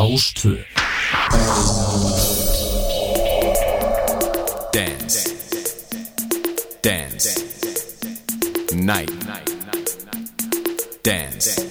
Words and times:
Lauschte. 0.00 0.64
Dance. 4.72 5.24
Dance. 6.80 7.34
Night. 8.72 9.10
Dance. 11.02 11.69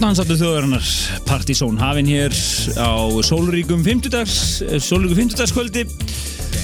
Dansattu 0.00 0.32
þjóðarinnar 0.40 0.86
Partizón 1.28 1.76
hafinn 1.80 2.08
hér 2.08 2.32
á 2.80 2.88
sólríkum 3.26 3.82
50-dags, 3.84 4.62
sólríkum 4.80 5.18
50-dagskvöldi. 5.18 5.82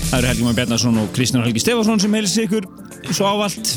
Það 0.08 0.16
eru 0.18 0.30
Helgi 0.30 0.46
Már 0.46 0.56
Bjarnarsson 0.56 1.00
og 1.02 1.10
Kristján 1.12 1.44
Helgi 1.44 1.60
Stefansson 1.60 2.00
sem 2.00 2.16
heilsi 2.16 2.46
ykkur 2.46 2.64
svo 3.10 3.28
ávalt. 3.28 3.74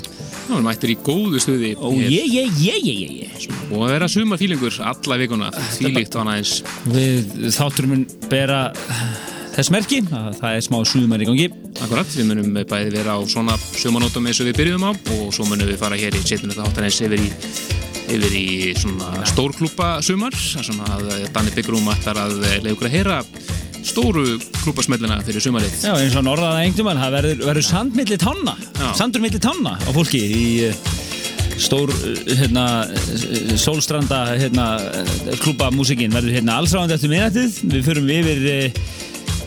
Já, 0.49 0.53
við 0.55 0.63
mættir 0.65 0.93
í 0.93 0.95
góðu 1.05 1.41
stuði 1.43 1.73
Ó, 1.77 1.91
ég, 1.93 2.23
ég, 2.33 2.55
ég, 2.63 2.85
ég, 2.87 3.11
ég. 3.27 3.49
og 3.69 3.83
að 3.85 3.91
vera 3.93 4.07
suma 4.09 4.37
fílingur 4.39 4.79
alla 4.81 5.17
vikuna 5.21 5.49
þýlíkt 5.75 6.15
var 6.17 6.31
aðeins 6.31 6.55
Við 6.89 7.51
þátturum 7.53 7.93
mun 7.93 8.05
bera 8.31 8.61
þess 9.53 9.69
merki 9.75 9.99
að 10.07 10.39
það 10.39 10.55
er 10.55 10.65
smá 10.65 10.79
sumar 10.89 11.21
í 11.21 11.27
gangi. 11.29 11.49
akkurat, 11.83 12.15
við 12.15 12.31
munum 12.31 12.57
bæði 12.63 12.95
vera 12.95 13.19
á 13.19 13.21
svona 13.29 13.59
sumanótum 13.77 14.25
eins 14.25 14.41
og 14.41 14.49
við 14.49 14.61
byrjuðum 14.63 14.87
á 14.89 14.91
og 15.19 15.27
svo 15.35 15.45
munum 15.51 15.69
við 15.69 15.83
fara 15.83 15.99
hér 15.99 16.17
í 16.17 16.23
þetta 16.25 16.63
þáttanins 16.63 17.03
yfir 17.05 17.27
í 17.27 17.68
yfir 18.09 18.35
í 18.39 18.45
svona 18.77 19.23
stórklúpa 19.29 19.89
sumar 20.05 20.35
sem 20.35 20.79
að 20.89 21.09
Danni 21.35 21.53
Byggrúm 21.55 21.89
ætlar 21.93 22.19
að 22.25 22.37
leiða 22.43 22.75
okkur 22.75 22.89
að 22.89 22.95
heyra 22.97 23.19
stóru 23.85 24.23
klúpasmellina 24.63 25.19
fyrir 25.25 25.43
sumarið. 25.43 25.75
Já, 25.87 25.93
eins 25.95 26.15
og 26.19 26.25
norðaða 26.27 26.63
engdumann, 26.67 26.99
það 26.99 27.15
verður, 27.17 27.43
verður 27.49 27.67
sand 27.69 27.95
milli 27.97 28.17
tanna, 28.19 28.55
Já. 28.75 28.89
sandur 28.99 29.23
milli 29.23 29.39
tanna 29.41 29.77
á 29.79 29.89
fólki 29.95 30.19
í 30.19 30.45
eh, 30.67 30.81
stór 31.59 31.91
eh, 31.95 32.33
hérna, 32.41 32.65
eh, 32.91 33.53
sólstranda 33.59 34.25
hérna, 34.35 34.67
klúpa 35.43 35.71
músikinn 35.75 36.13
verður 36.15 36.39
hérna 36.39 36.59
allsráðandi 36.59 36.97
eftir 36.97 37.13
minnættið 37.13 37.61
við 37.71 37.87
förum 37.87 38.11
yfir 38.19 38.49
eh, 38.51 38.83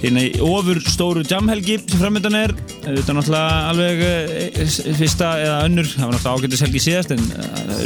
hérna 0.03 0.25
ofur 0.49 0.81
stóru 0.91 1.23
jamhelgi 1.29 1.77
sem 1.85 2.01
framöndan 2.01 2.35
er. 2.41 2.57
Þetta 2.83 3.13
er 3.13 3.19
náttúrulega 3.21 3.61
alveg 3.71 4.05
eh, 4.09 4.97
fyrsta 4.99 5.35
eða 5.45 5.61
önnur, 5.69 5.93
það 5.93 6.09
var 6.09 6.17
náttúrulega 6.17 6.41
ágættis 6.41 6.65
helgi 6.67 6.85
síðast 6.89 7.15
en 7.15 7.27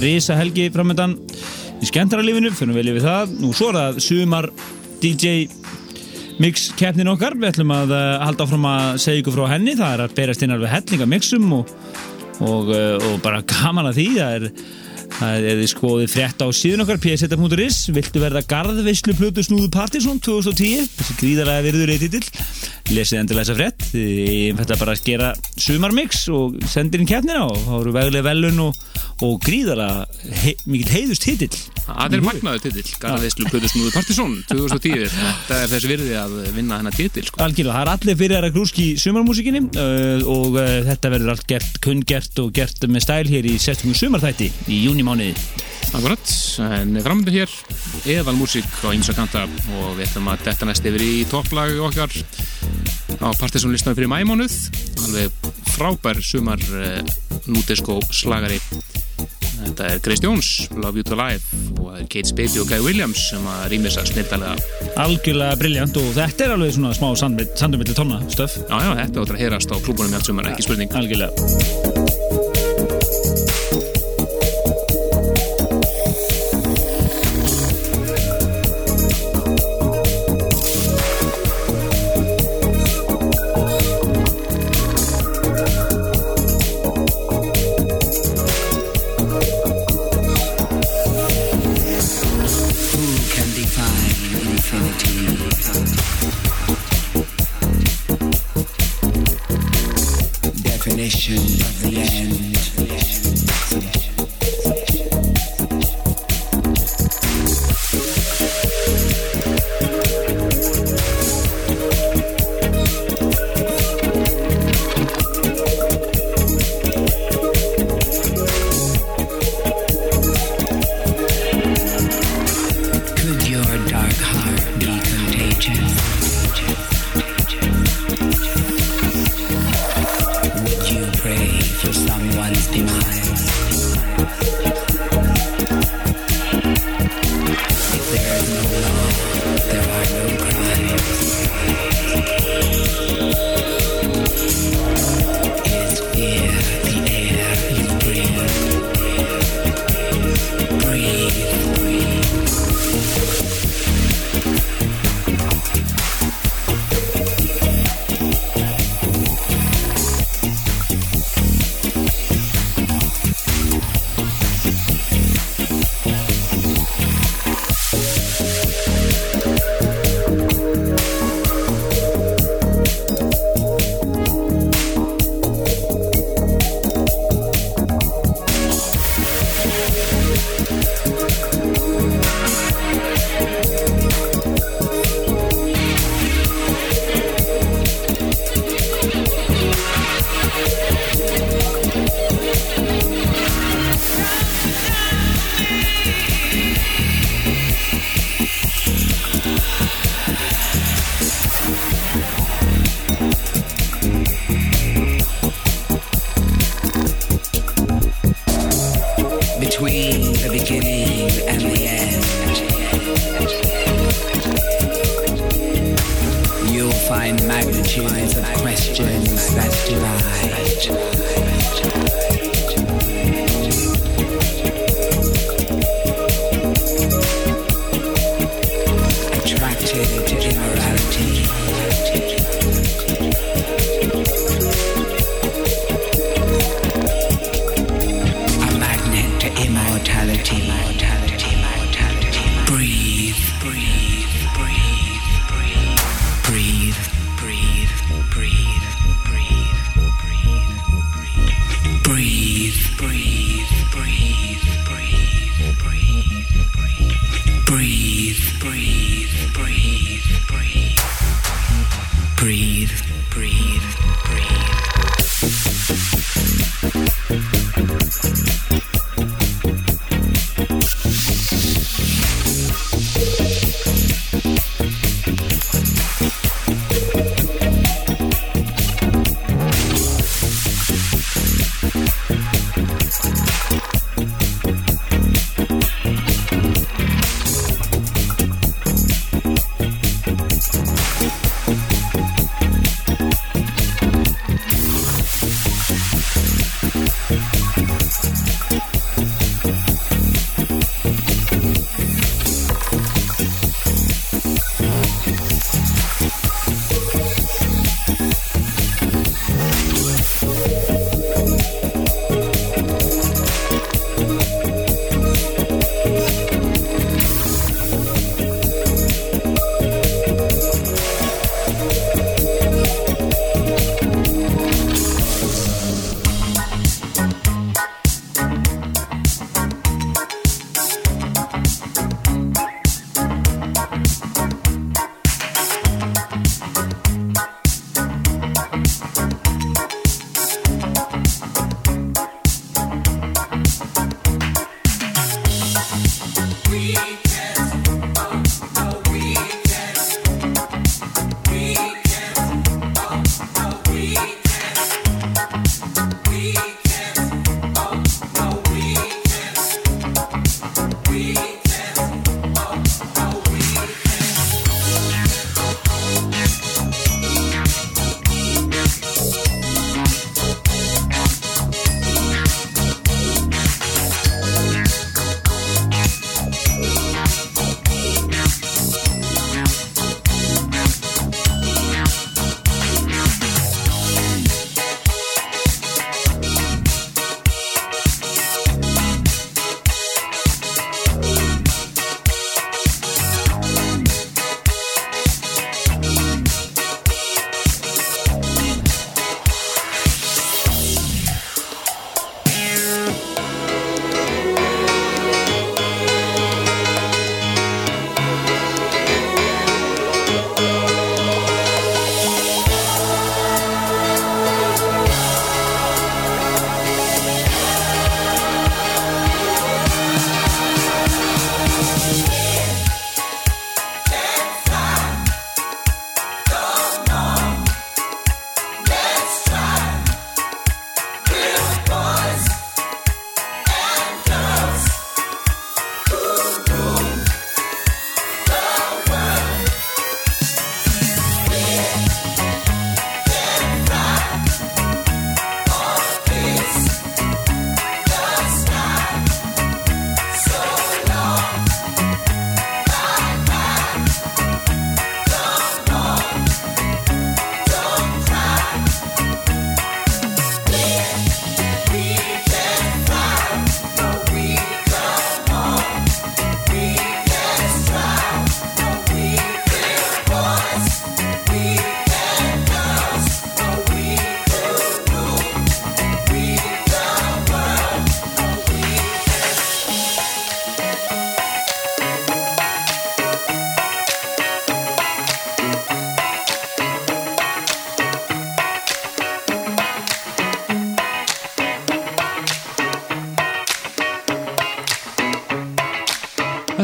risa 0.03 0.37
helgi 0.39 0.69
framöndan 0.75 1.17
í 1.83 1.89
skemmtaralífinu, 1.89 2.53
förum 2.57 2.77
vel 2.77 2.91
yfir 2.93 3.05
það. 3.05 3.37
Nú 3.43 3.53
svo 3.57 3.71
er 3.73 3.79
það 3.81 4.01
sumar 4.05 4.49
DJ 5.03 5.47
mix 6.43 6.71
keppnin 6.79 7.13
okkar. 7.13 7.37
Við 7.39 7.53
ætlum 7.53 7.75
að 7.77 7.95
uh, 7.97 8.07
halda 8.25 8.47
áfram 8.47 8.67
að 8.71 8.89
segja 9.05 9.23
ykkur 9.23 9.39
frá 9.39 9.53
henni. 9.55 9.77
Það 9.79 9.95
er 9.95 10.05
að 10.07 10.17
berast 10.19 10.45
inn 10.45 10.57
alveg 10.57 10.75
hellinga 10.75 11.11
mixum 11.13 11.55
og, 11.59 11.77
og, 12.41 12.73
uh, 12.73 12.97
og 13.11 13.23
bara 13.25 13.45
gaman 13.49 13.91
að 13.91 14.01
því. 14.01 14.09
Það 14.17 14.39
er, 14.39 14.49
það 15.17 15.51
er 15.51 15.61
þið 15.63 15.73
skoðið 15.73 16.15
frétt 16.15 16.45
á 16.45 16.49
síðun 16.61 16.87
okkar 16.87 17.03
pseta.is 17.03 17.83
viltu 17.97 18.23
verða 18.23 18.45
garðveislu 18.51 19.17
plötu 19.17 19.45
snúðu 19.47 19.71
Partisón 19.73 20.21
2010 20.25 20.89
þessi 20.97 21.21
gríðarlega 21.23 21.67
virður 21.69 21.95
eitthitill 21.95 22.27
lesið 22.93 23.21
endilega 23.21 23.47
þessa 23.47 23.59
frétt 23.59 23.87
ég 23.99 24.61
ætla 24.63 24.79
bara 24.81 24.97
að 24.97 25.05
gera 25.07 25.33
sumarmix 25.57 26.27
og 26.35 26.59
sendir 26.71 27.03
inn 27.03 27.11
keppnina 27.11 27.47
og 27.49 27.59
þá 27.65 27.73
eru 27.81 27.97
veglega 27.97 28.29
velun 28.29 28.63
og, 28.69 28.85
og 29.27 29.41
gríðarlega 29.45 30.07
he, 30.43 30.55
mikill 30.67 30.95
heiðust 30.95 31.27
titill 31.27 31.77
Það 31.87 32.17
er 32.17 32.25
magnaður 32.27 32.63
titill, 32.65 32.87
Garðveislu 32.99 33.47
Plötusnúðu 33.47 33.93
Partisón 33.95 34.33
2010, 34.49 35.05
þetta 35.13 35.59
er 35.63 35.71
þessi 35.71 35.91
virði 35.91 36.17
að 36.19 36.35
vinna 36.57 36.81
hennar 36.81 36.97
titill 36.97 37.23
sko. 37.29 37.39
Algjörlega, 37.45 37.77
það 37.77 37.85
er 37.85 37.91
allir 37.93 38.19
fyrir 38.19 38.47
að 38.49 38.57
grúski 38.57 38.87
í 38.89 38.97
sumarmúsikinni 38.99 39.63
uh, 39.69 40.27
og 40.33 40.59
uh, 40.59 40.73
þetta 40.89 41.13
verður 41.15 41.35
allt 41.37 41.47
gert, 41.53 41.79
kunngert 41.85 42.43
og 42.43 42.51
gert 42.59 42.89
með 42.91 43.07
stæl 43.07 43.31
hér 43.31 43.47
í 43.47 43.55
sérstökum 43.63 43.95
sumarþætti 43.95 44.51
í 44.67 44.81
júnimániði. 44.89 45.37
Akkurat, 45.95 46.35
en 46.67 46.99
framöndu 47.05 47.37
hér 47.37 47.53
eðal 48.17 48.35
músík 48.35 48.67
á 48.83 48.91
ymsa 48.91 49.15
kanta 49.15 49.47
og 49.47 49.95
við 49.95 50.09
ætlum 50.09 50.33
að 50.33 50.43
detta 50.49 50.67
næst 50.67 50.91
yfir 50.91 51.07
í 51.07 51.13
topplag 51.31 51.79
okkar 51.87 52.19
á 53.21 53.29
Partisónlistan 53.41 53.97
fyrir 53.97 54.11
mæmánuð 54.11 54.55
alveg 55.07 55.51
frábær 55.77 56.21
sumar 56.25 56.63
uh, 56.73 57.01
núdisko 57.49 58.01
slagari 58.11 58.61
Þetta 59.57 59.87
er 59.89 60.01
Grace 60.05 60.23
Jones, 60.23 60.49
Love 60.77 61.01
You 61.01 61.07
To 61.09 61.17
Life 61.19 61.61
og 61.81 61.89
það 61.89 62.01
er 62.03 62.09
Kate 62.13 62.31
Spady 62.31 62.61
og 62.63 62.69
Guy 62.71 62.85
Williams 62.85 63.23
sem 63.33 63.47
að 63.51 63.65
rýmis 63.73 63.99
að 63.99 64.11
snirtalega 64.13 64.93
Algjörlega 65.03 65.61
briljant 65.61 66.01
og 66.01 66.11
þetta 66.17 66.47
er 66.47 66.57
alveg 66.57 66.75
svona 66.77 66.95
smá 66.97 67.09
sandumilli 67.19 67.97
tonna 67.97 68.21
stöf. 68.33 68.59
Já, 68.63 68.77
já, 68.77 68.93
þetta 69.03 69.25
áttur 69.25 69.39
að 69.39 69.45
heyrast 69.45 69.73
á 69.73 69.77
klúbunum 69.81 70.13
í 70.15 70.21
allt 70.21 70.31
sumar, 70.31 70.53
ekki 70.53 70.69
spurning 70.69 71.01
Algjörlega. 71.01 72.46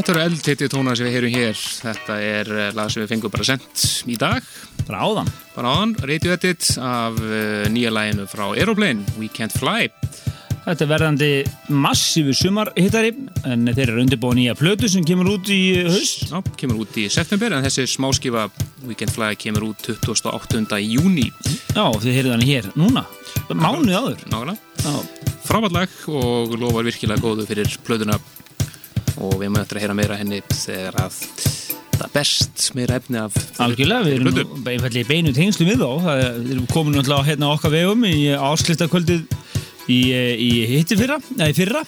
Þetta 0.02 0.16
eru 0.16 0.23
eldhitti 0.26 0.66
tónar 0.66 0.97
sem 0.99 1.06
við 1.06 1.12
heyrum 1.14 1.30
hér. 1.37 1.59
Þetta 1.78 2.14
er 2.26 2.49
eh, 2.50 2.71
lag 2.75 2.88
sem 2.90 3.04
við 3.04 3.12
fengum 3.12 3.30
bara 3.30 3.44
sendt 3.47 3.82
í 4.11 4.16
dag, 4.18 4.49
Bara 4.88 5.04
áðan. 5.06 5.28
bara 5.54 5.75
áðan, 5.76 5.92
Radio 6.11 6.32
Edit 6.35 6.66
af 6.82 7.21
uh, 7.23 7.68
nýja 7.71 7.92
læginu 7.94 8.25
frá 8.26 8.49
Aeroplane, 8.49 9.04
We 9.14 9.28
Can't 9.30 9.54
Fly. 9.54 9.92
Þetta 10.64 10.82
er 10.82 10.90
verðandi 10.90 11.28
massífu 11.71 12.35
sumarhittari 12.35 13.12
en 13.47 13.71
þeir 13.71 13.92
eru 13.92 14.02
undirbúið 14.02 14.40
nýja 14.40 14.56
plötu 14.59 14.90
sem 14.90 15.06
kemur 15.06 15.37
út 15.37 15.54
í 15.54 15.61
haust. 15.87 16.26
Já, 16.35 16.42
kemur 16.59 16.82
út 16.82 16.99
í 16.99 17.06
september 17.06 17.54
en 17.54 17.62
þessi 17.71 17.87
smáskifa 17.94 18.49
We 18.82 18.99
Can't 18.99 19.14
Fly 19.14 19.38
kemur 19.38 19.71
út 19.71 19.87
28. 20.02 20.82
júni. 20.82 21.28
Já, 21.78 21.87
þið 21.94 22.18
heyrðu 22.18 22.35
hann 22.35 22.47
hér 22.50 22.73
núna. 22.75 23.06
Mánuð 23.54 24.02
áður. 24.02 24.59
Frábært 25.47 25.78
lag 25.78 25.99
og 26.11 26.59
lofar 26.59 26.90
virkilega 26.90 27.23
góðu 27.23 27.47
fyrir 27.47 27.71
plötuna 27.87 28.18
og 29.23 29.37
við 29.38 29.49
mögum 29.52 29.62
eftir 29.62 29.79
að 29.79 29.85
heyra 29.87 29.97
meira 29.99 30.19
henni 30.21 30.41
þegar 30.50 30.99
að 31.07 31.19
það 31.93 32.05
er 32.07 32.12
best 32.17 32.64
meira 32.75 32.97
efni 32.99 33.21
af 33.23 33.37
algjörlega, 33.62 34.07
við 34.09 34.14
erum 34.75 34.97
í 34.99 35.05
beinu 35.07 35.35
tengslu 35.37 35.67
við 35.69 35.83
þá. 35.83 35.91
Það 36.07 36.23
er- 36.25 36.38
við 36.41 36.55
erum 36.57 36.67
komin 36.73 36.97
náttúrulega 36.99 37.29
hérna 37.31 37.50
á 37.50 37.55
okkar 37.55 37.75
vegum 37.76 38.07
í 38.09 38.17
áslittakvöldið 38.35 39.23
í, 39.93 40.00
í 40.49 40.50
hitti 40.73 40.99
fyrra, 40.99 41.21
eða 41.38 41.50
í 41.52 41.57
fyrra. 41.57 41.85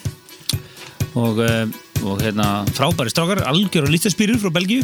Og, 1.14 1.38
eh, 1.40 1.66
og 2.04 2.20
hérna 2.22 2.64
frábæri 2.74 3.10
strákar, 3.12 3.44
algjör 3.46 3.86
og 3.86 3.94
lítaspýrur 3.94 4.40
frá 4.42 4.50
Belgíu. 4.54 4.82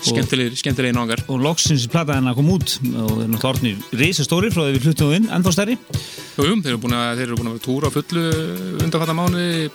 Skemmtilegir, 0.00 0.54
skemmtilegir 0.56 0.96
náðungar 0.96 1.20
og 1.28 1.42
loksins 1.44 1.84
plata 1.92 2.14
hennar 2.16 2.34
kom 2.34 2.48
út. 2.54 2.78
Og 2.80 3.20
er 3.20 3.28
náttúrulega 3.28 3.50
orðinir 3.52 3.82
risastóri 4.00 4.48
frá 4.52 4.64
því 4.64 4.78
við 4.78 4.86
fluttum 4.86 5.12
inn, 5.18 5.28
ennþá 5.28 5.52
stærri. 5.52 5.76
Jú, 6.38 6.46
jú, 6.48 6.54
þeir 6.64 6.72
eru 6.72 6.80
búin 6.80 6.96
að, 6.96 7.20
þeir 7.20 7.26
eru 7.26 7.36
að 7.36 7.50
vera 7.50 7.64
túra 7.66 7.90
fullu 7.92 8.24
undanfatta 8.80 9.16
mánuði 9.18 9.70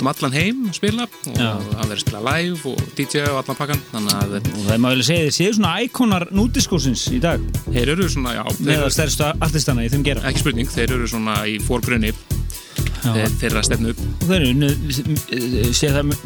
út 0.00 0.06
um 0.06 0.10
allan 0.10 0.32
heim 0.34 0.60
að 0.68 0.76
spila 0.78 1.04
og 1.04 1.36
það 1.36 1.64
verður 1.76 1.94
að 1.94 2.02
spila 2.02 2.20
live 2.24 2.70
og 2.70 2.92
DJ 2.96 3.24
og 3.28 3.38
allan 3.40 3.58
pakkan 3.58 4.08
að 4.10 4.36
og 4.38 4.62
það 4.64 4.72
er 4.74 4.82
maður 4.84 5.02
að 5.02 5.08
segja 5.10 5.26
þeir 5.26 5.36
séu 5.36 5.56
svona 5.58 5.72
íkonar 5.84 6.26
núdiskósins 6.32 7.02
í 7.12 7.20
dag? 7.20 7.42
Þeir 7.68 7.92
eru 7.96 8.06
svona, 8.12 8.34
já, 8.38 8.42
þeir 8.48 8.70
meðal 8.70 8.86
eru, 8.86 8.94
stærstu 8.96 9.26
artistana 9.30 9.84
í 9.84 9.90
þeim 9.92 10.06
gera. 10.06 10.24
Ekki 10.30 10.44
spurning 10.44 10.72
þeir 10.72 10.96
eru 10.96 11.10
svona 11.10 11.36
í 11.50 11.58
fórgrunni 11.66 12.14
þeir, 12.14 13.36
þeirra 13.42 13.64
stefnu. 13.68 13.92
Upp 13.92 14.24
og 14.24 14.32
þeir 14.32 14.48
eru 14.48 15.76
sé 15.76 15.92
það 15.92 16.16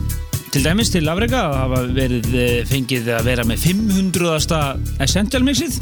til 0.54 0.62
dæmis 0.62 0.94
til 0.94 1.06
afreika 1.10 1.44
að 1.48 1.58
hafa 1.64 1.84
verið 1.96 2.34
eh, 2.38 2.56
fengið 2.70 3.10
að 3.16 3.30
vera 3.32 3.48
með 3.48 3.66
500. 3.66 4.58
Essential 5.02 5.42
mixið. 5.46 5.80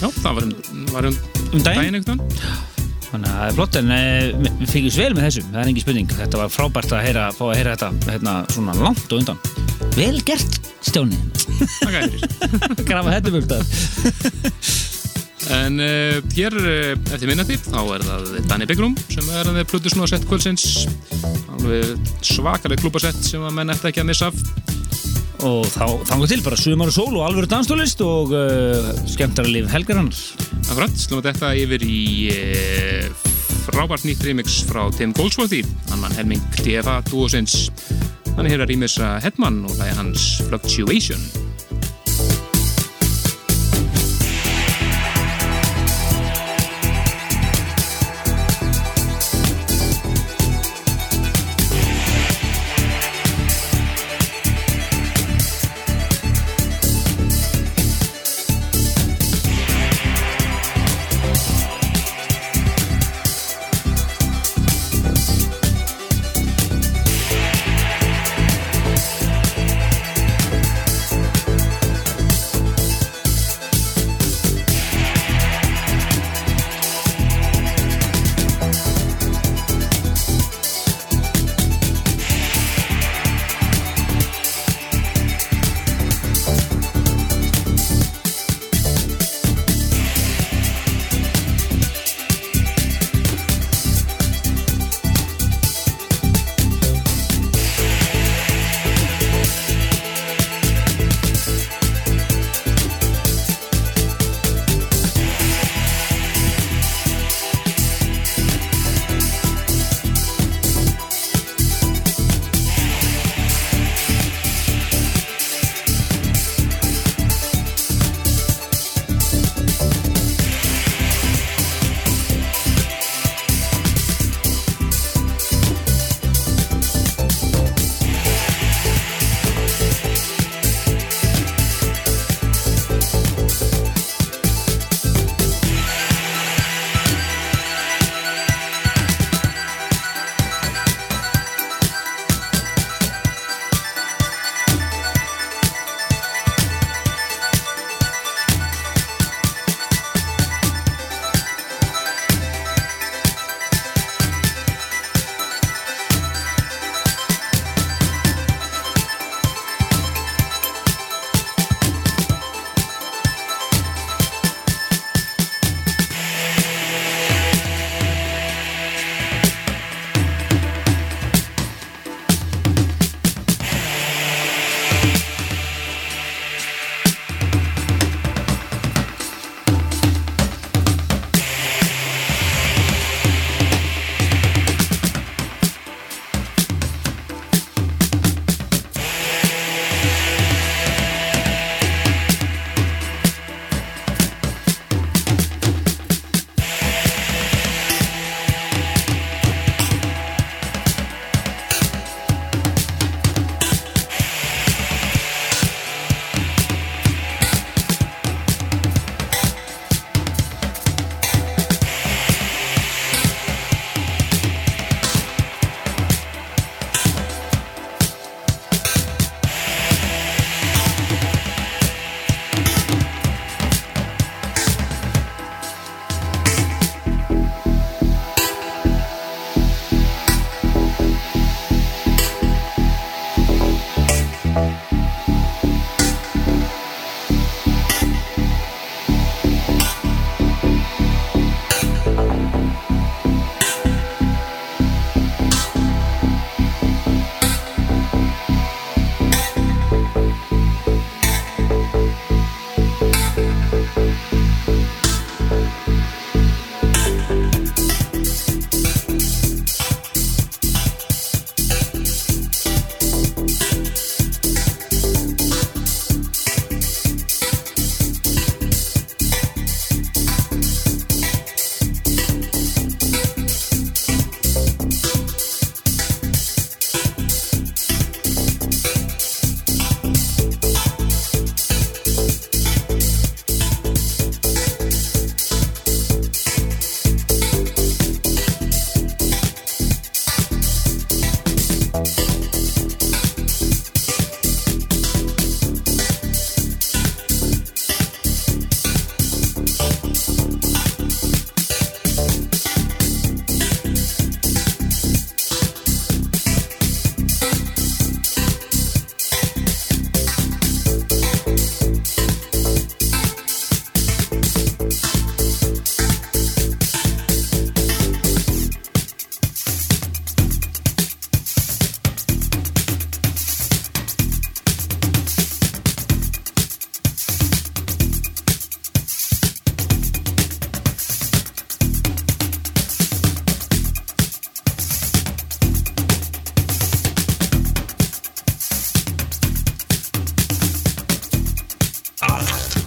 Já, 0.00 0.08
það 0.10 0.30
var 0.32 0.46
um, 0.48 0.54
var 0.90 1.12
um, 1.12 1.18
um 1.52 1.62
daginn? 1.62 2.00
daginn 2.02 2.72
þannig 3.14 3.30
að 3.30 3.38
það 3.38 3.48
er 3.48 3.56
flott 3.58 3.76
en 3.78 3.92
eh, 3.94 4.28
við 4.58 4.70
fengum 4.72 4.94
vel 4.98 5.10
með 5.14 5.26
þessum, 5.28 5.50
það 5.52 5.60
er 5.62 5.70
engin 5.70 5.84
spurning. 5.84 6.14
Þetta 6.18 6.40
var 6.40 6.54
frábært 6.54 6.94
að 6.94 7.04
heyra, 7.06 7.26
fá 7.34 7.44
að 7.46 7.56
heyra 7.60 7.74
þetta 7.76 8.14
hérna, 8.14 8.34
svona 8.54 8.78
langt 8.80 9.06
og 9.06 9.20
undan. 9.20 9.38
Vel 9.94 10.16
gert 10.26 10.58
Stjáni. 10.84 11.20
Takk 11.80 11.94
að 11.94 12.16
þér. 12.16 12.24
Grafa 12.88 13.14
þetta 13.14 13.34
búrt 13.34 13.54
að 13.54 13.62
En 15.52 15.76
uh, 15.76 16.22
hér 16.32 16.54
uh, 16.56 16.92
eftir 17.12 17.28
minnati 17.28 17.58
þá 17.60 17.80
er 17.98 18.04
það 18.06 18.30
Danny 18.48 18.68
Bigrum 18.68 18.94
sem 19.12 19.26
er 19.28 19.50
að 19.50 19.60
plötu 19.68 19.92
svona 19.92 20.08
sett 20.08 20.24
kvöldsins. 20.28 20.86
Alveg 21.52 21.98
svakaleg 22.24 22.80
klúbasett 22.80 23.20
sem 23.26 23.44
að 23.44 23.52
menn 23.58 23.74
eftir 23.74 23.92
ekki 23.92 24.04
að 24.04 24.08
missa 24.08 24.30
af 24.32 24.40
og 25.44 25.66
þá 25.68 25.86
þangu 26.08 26.28
til 26.30 26.40
bara 26.44 26.58
sumar 26.58 26.90
og 26.90 26.96
sól 26.96 27.12
og 27.18 27.24
alvöru 27.26 27.48
danstólist 27.50 28.00
og 28.04 28.32
uh, 28.32 28.90
skemmtara 29.10 29.50
líf 29.50 29.68
helgar 29.72 30.00
hannar 30.00 30.16
slum 30.96 31.20
við 31.20 31.28
þetta 31.28 31.50
yfir 31.60 31.84
í 31.84 32.02
uh, 32.32 33.30
frábært 33.68 34.06
nýtt 34.08 34.24
remix 34.24 34.60
frá 34.68 34.82
Tim 34.96 35.12
Goldsworthy. 35.16 35.62
Annan 35.92 36.12
helming 36.16 36.42
DFA 36.60 37.00
dúosins 37.08 37.68
hann 38.34 38.48
er 38.48 38.56
hér 38.56 38.64
að 38.64 38.72
rýmisa 38.72 39.16
Hetman 39.24 39.62
og 39.68 39.76
það 39.76 39.90
er 39.90 39.98
hans 40.00 40.28
Fluctuation 40.48 41.28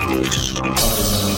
Horizon. 0.08 1.37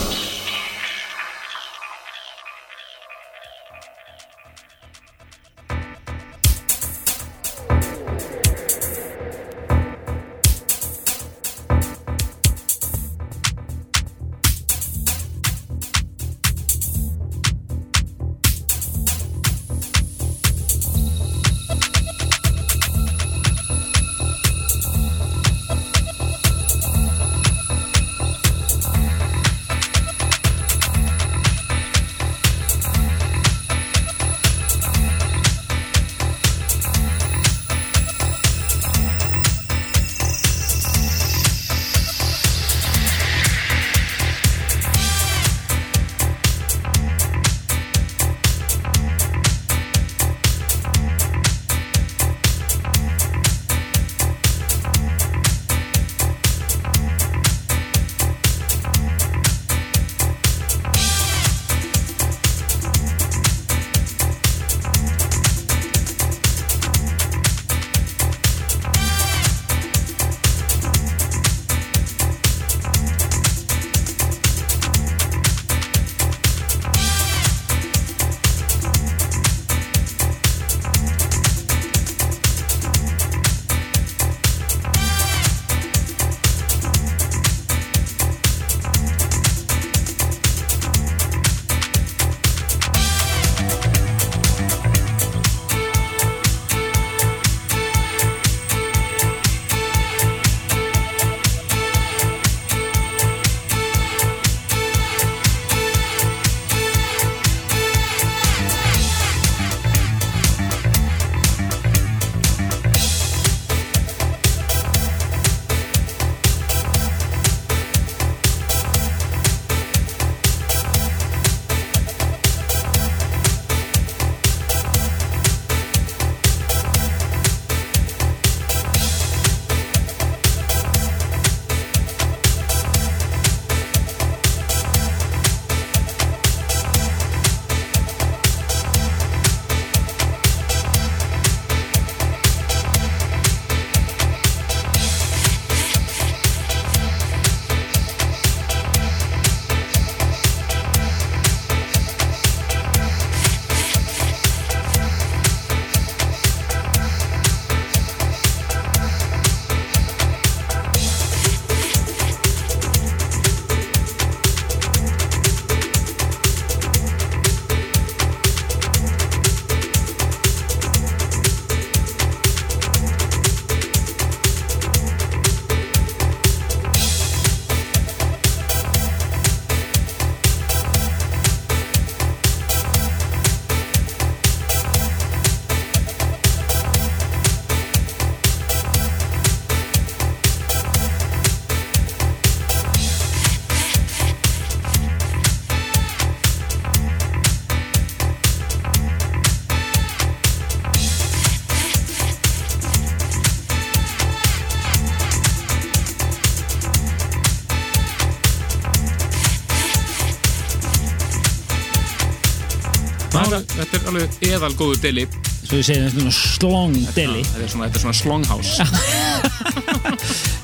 Þetta 213.29 213.59
þetta 213.75 213.97
er 213.99 214.07
alveg 214.11 214.29
eðal 214.49 214.71
góðu 214.79 214.97
deli. 215.03 215.23
Svo 215.69 215.77
ég 215.77 215.85
segi 215.85 216.01
þetta 216.01 216.19
svona 216.19 216.33
slong 216.39 216.95
deli. 217.15 217.43
Þetta 217.45 217.65
er 217.67 217.71
svona, 217.73 217.89
þetta 217.89 217.99
er 217.99 218.03
svona 218.05 218.19
slonghouse. 218.19 218.87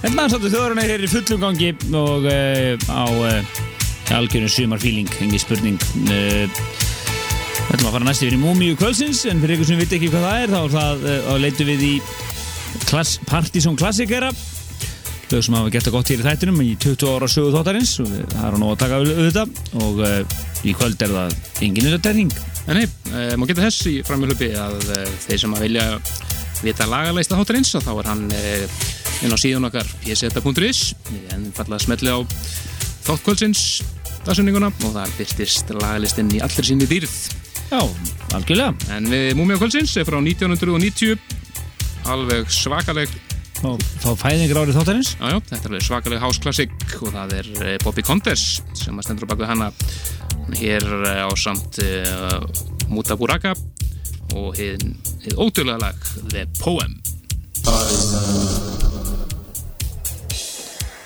En 0.05 0.15
mannsáttu 0.17 0.49
þjóðurinn 0.53 0.81
er 0.83 0.91
hér 0.95 1.05
í 1.05 1.09
fullum 1.11 1.41
gangi 1.43 1.69
og 1.97 2.25
uh, 2.29 2.89
á 2.89 3.05
uh, 3.05 3.61
algjörnum 4.17 4.51
sumarfíling, 4.51 5.09
engi 5.25 5.39
spurning. 5.41 5.79
Uh, 6.09 6.45
Við 7.65 7.79
ætlum 7.79 7.89
að 7.89 7.95
fara 7.95 8.05
næst 8.05 8.21
yfir 8.23 8.35
í 8.37 8.39
Múmiu 8.39 8.75
kvölsins 8.77 9.23
en 9.27 9.39
fyrir 9.41 9.55
ykkur 9.57 9.67
sem 9.71 9.79
veit 9.81 9.93
ekki 9.97 10.09
hvað 10.13 10.25
það 10.27 10.41
er 10.43 10.51
þá, 10.53 10.57
er 10.59 10.73
það, 10.75 11.05
þá 11.25 11.31
leitum 11.41 11.69
við 11.71 11.81
í 11.87 11.93
klass, 12.91 13.15
Partizón 13.25 13.79
klassikera 13.79 14.29
lög 15.31 15.41
sem 15.47 15.55
hafa 15.57 15.71
gert 15.73 15.87
það 15.89 15.95
gott 15.97 16.11
hér 16.13 16.21
í 16.21 16.25
þættinum 16.27 16.59
í 16.61 16.67
20 16.85 17.09
ára 17.15 17.29
sögu 17.33 17.49
þáttarins 17.55 17.95
og 18.03 18.11
við- 18.13 18.27
það 18.35 18.45
er 18.51 18.57
nú 18.61 18.69
að 18.69 18.77
taka 18.83 18.99
auðvitað 19.01 19.81
og 19.81 20.03
uh, 20.05 20.37
í 20.69 20.75
kvöld 20.77 21.01
er 21.07 21.15
það 21.17 21.35
engin 21.65 21.89
auðvitað 21.89 22.21
En 22.65 22.79
nei, 22.79 22.85
uh, 23.11 23.33
má 23.37 23.45
geta 23.49 23.65
þess 23.67 23.89
í 23.91 23.95
framhjálpi 24.05 24.51
að 24.57 24.77
uh, 24.89 25.03
þeir 25.27 25.43
sem 25.43 25.57
að 25.57 25.67
vilja 25.67 25.87
vita 26.63 26.87
lagalæsta 26.89 27.37
þáttarins 27.37 27.75
þá 27.77 27.91
er 27.93 28.09
hann 28.09 28.25
uh, 28.33 28.79
inn 29.25 29.35
á 29.35 29.37
síðan 29.37 29.69
okkar 29.69 29.91
pseta.is 30.01 30.81
en 31.35 31.51
falla 31.55 31.77
að 31.77 31.85
smetli 31.85 32.09
á 32.09 32.19
þáttkvöldsins 33.05 33.65
dagsunninguna 34.25 34.71
og 34.81 34.93
það 34.95 35.17
byrtist 35.19 35.73
lagalistinn 35.75 36.31
í 36.33 36.41
allir 36.41 36.65
síni 36.65 36.87
dýrð. 36.89 37.13
Já, 37.69 37.81
algjörlega. 38.37 38.73
En 38.95 39.09
við 39.09 39.33
Múmia 39.37 39.57
kvöldsins 39.61 39.93
er 39.99 40.07
frá 40.07 40.17
1990 40.17 41.15
alveg 42.09 42.49
svakaleg. 42.53 43.13
Og 43.65 43.81
þá 44.03 44.09
fæðingar 44.19 44.59
árið 44.61 44.77
þáttarins? 44.79 45.13
Já, 45.15 45.25
já, 45.31 45.37
þetta 45.49 45.61
er 45.61 45.71
alveg 45.71 45.85
svakaleg 45.85 46.21
hásklassik 46.21 46.73
og 46.99 47.13
það 47.13 47.35
er 47.39 47.51
eh, 47.63 47.77
Bobby 47.81 48.03
Contes 48.05 48.43
sem 48.77 48.97
að 48.97 49.07
stendur 49.07 49.29
á 49.29 49.31
baku 49.31 49.47
hana 49.49 49.69
hér 50.53 50.83
eh, 50.83 51.25
á 51.25 51.29
samt 51.35 51.79
uh, 51.81 52.41
Muta 52.87 53.15
Buraka 53.17 53.55
og 54.35 54.53
hið, 54.57 54.83
hið 55.25 55.37
ótrúlega 55.41 55.79
lag 55.81 55.97
The 56.29 56.45
Poem 56.59 56.99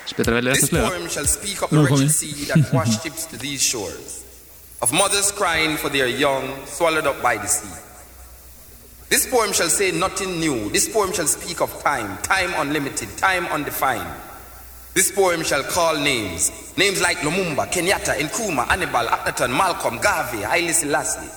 Spytar 0.10 0.36
vel 0.36 0.50
í 0.50 0.54
This 0.54 0.66
þetta 0.66 0.74
slega 0.74 0.90
poem 0.92 1.08
shall 1.08 1.30
speak 1.30 1.62
of 1.64 1.70
the 1.72 1.84
wretched 1.84 2.12
sea 2.12 2.48
that 2.52 2.72
washed 2.76 3.04
ships 3.04 3.26
to 3.32 3.38
these 3.38 3.64
shores, 3.64 4.26
of 4.82 4.92
mothers 4.92 5.32
crying 5.32 5.78
for 5.78 5.90
their 5.90 6.08
young 6.08 6.50
swallowed 6.66 7.08
up 7.08 7.22
by 7.22 7.38
the 7.38 7.48
sea. 7.48 7.72
This 9.10 9.26
poem 9.26 9.54
shall 9.54 9.70
say 9.70 9.92
nothing 9.92 10.40
new. 10.40 10.70
This 10.70 10.88
poem 10.88 11.14
shall 11.14 11.26
speak 11.26 11.62
of 11.62 11.72
time, 11.82 12.18
time 12.22 12.54
unlimited, 12.58 13.10
time 13.18 13.48
undefined. 13.48 14.29
This 15.00 15.12
poem 15.14 15.46
shall 15.46 15.64
call 15.64 15.96
names, 15.96 16.52
names 16.76 17.02
like 17.02 17.20
Lumumba, 17.20 17.72
Kenyatta, 17.72 18.18
Nkrumah, 18.18 18.68
Hannibal, 18.68 19.08
Akhenaton, 19.08 19.50
Malcolm, 19.50 19.98
Garvey, 20.00 20.42
Haile 20.42 20.74
Selassie. 20.74 21.32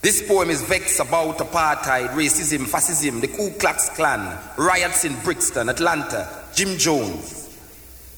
This 0.00 0.22
poem 0.28 0.48
is 0.48 0.62
vexed 0.62 1.00
about 1.00 1.38
apartheid, 1.38 2.10
racism, 2.10 2.68
fascism, 2.68 3.20
the 3.20 3.26
Ku 3.26 3.50
Klux 3.58 3.88
Klan, 3.96 4.38
riots 4.56 5.04
in 5.04 5.12
Brixton, 5.24 5.70
Atlanta, 5.70 6.28
Jim 6.54 6.78
Jones. 6.78 7.58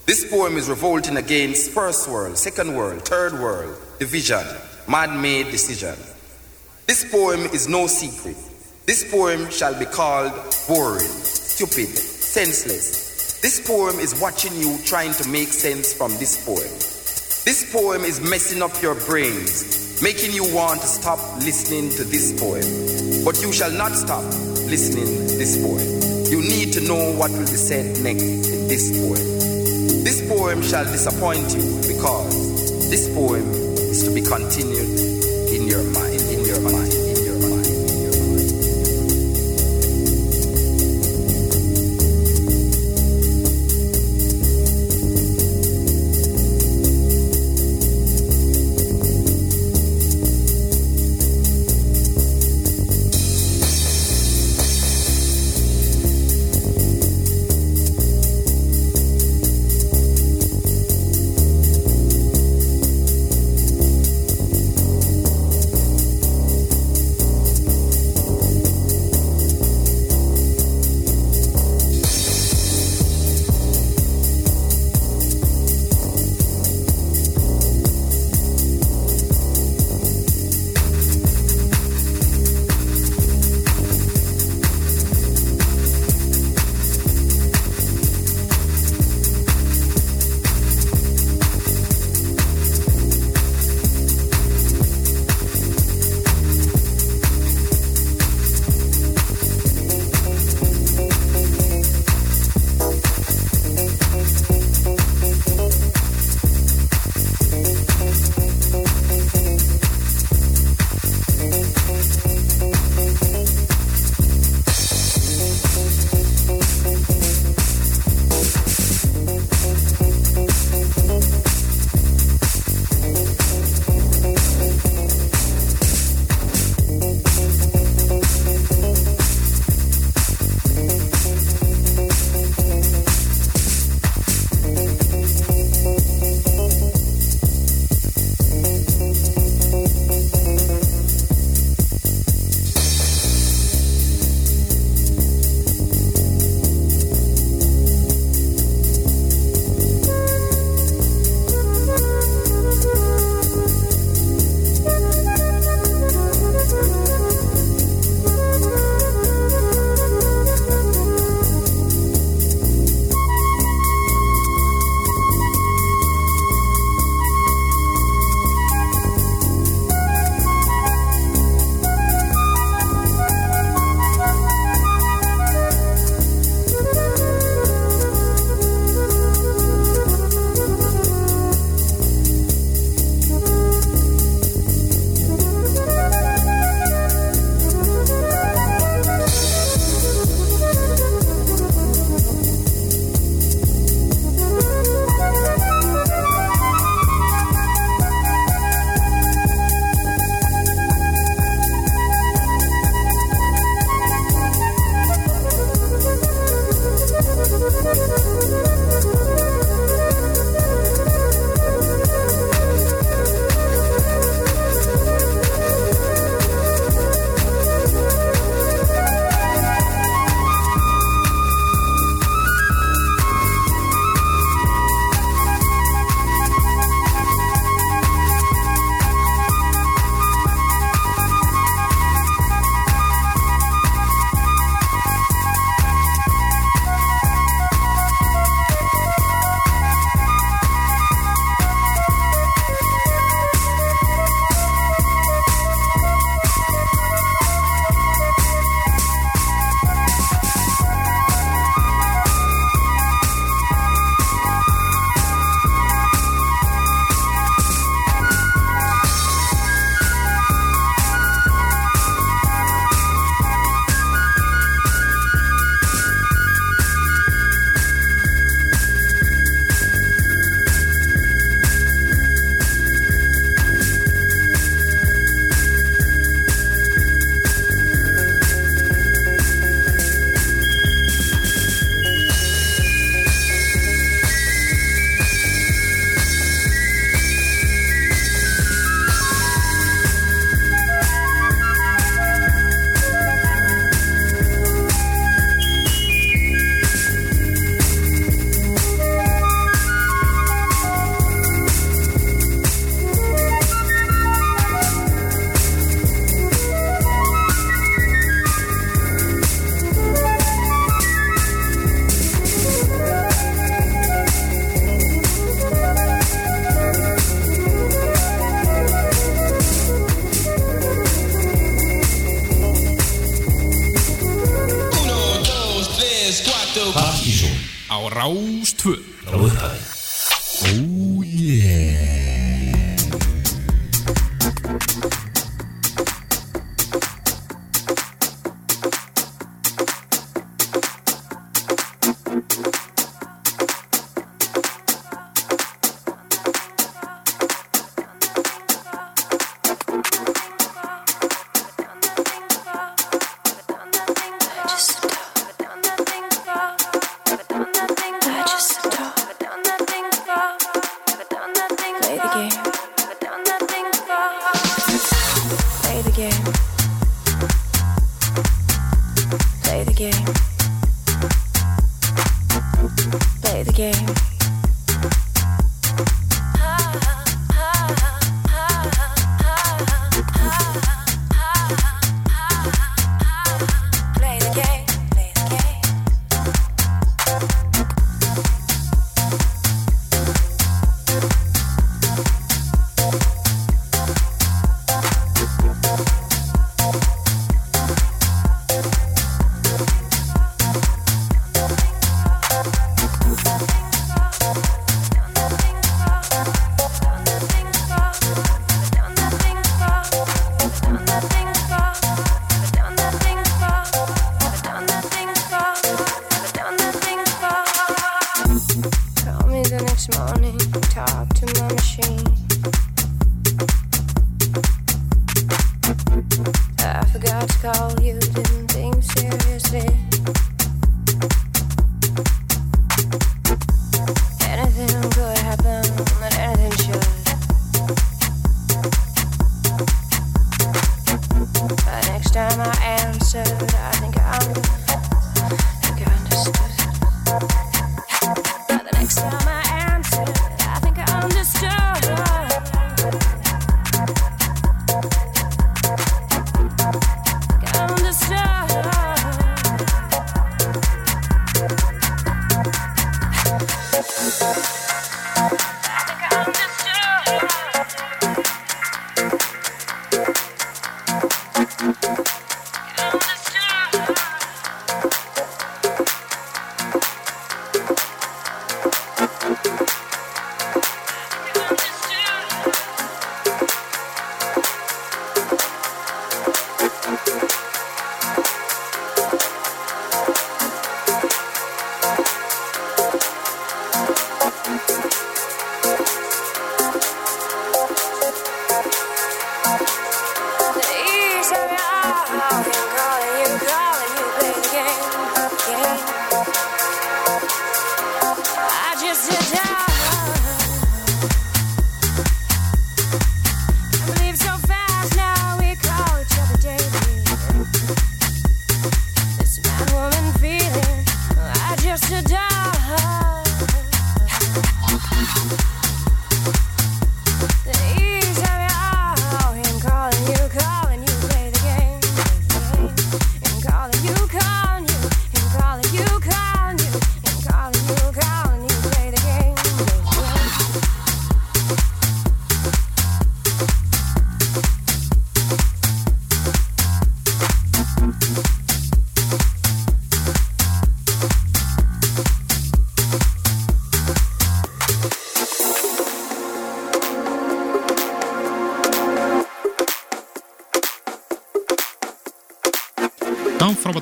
This 0.05 0.31
poem 0.31 0.59
is 0.59 0.69
revolting 0.69 1.17
against 1.17 1.71
first 1.71 2.07
world, 2.07 2.37
second 2.37 2.77
world, 2.77 3.03
third 3.03 3.33
world, 3.33 3.81
division, 3.99 4.45
man-made 4.87 5.51
decision. 5.51 5.97
This 6.87 7.11
poem 7.11 7.41
is 7.47 7.67
no 7.67 7.87
secret. 7.87 8.37
This 8.85 9.11
poem 9.11 9.51
shall 9.51 9.79
be 9.79 9.87
called 9.87 10.35
boring, 10.69 11.01
stupid, 11.01 11.97
senseless. 11.97 13.06
This 13.47 13.65
poem 13.65 14.01
is 14.01 14.21
watching 14.21 14.57
you 14.57 14.77
trying 14.83 15.13
to 15.13 15.29
make 15.29 15.47
sense 15.47 15.93
from 15.93 16.11
this 16.19 16.45
poem. 16.45 16.67
This 17.47 17.63
poem 17.71 18.03
is 18.03 18.21
messing 18.21 18.61
up 18.61 18.73
your 18.83 18.97
brains, 19.07 20.03
making 20.03 20.33
you 20.33 20.53
want 20.53 20.81
to 20.81 20.87
stop 20.89 21.21
listening 21.37 21.91
to 21.91 22.03
this 22.03 22.35
poem. 22.41 22.67
But 23.25 23.41
you 23.41 23.53
shall 23.53 23.71
not 23.71 23.93
stop 23.93 24.25
listening 24.67 25.29
to 25.31 25.35
this 25.39 25.63
poem. 25.63 26.27
You 26.27 26.43
need 26.43 26.73
to 26.73 26.81
know 26.91 27.15
what 27.15 27.31
will 27.31 27.47
be 27.47 27.55
said 27.55 28.03
next 28.03 28.51
in 28.51 28.67
this 28.67 28.91
poem. 28.99 30.03
This 30.03 30.27
poem 30.27 30.61
shall 30.61 30.85
disappoint 30.85 31.55
you 31.55 31.63
because 31.87 32.91
this 32.91 33.07
poem 33.15 33.47
is 33.95 34.03
to 34.03 34.11
be 34.11 34.23
continued 34.23 34.91
in 35.55 35.69
your 35.71 35.85
mind, 35.95 35.95
in 35.95 35.95
your 35.95 35.95
mind, 35.95 36.16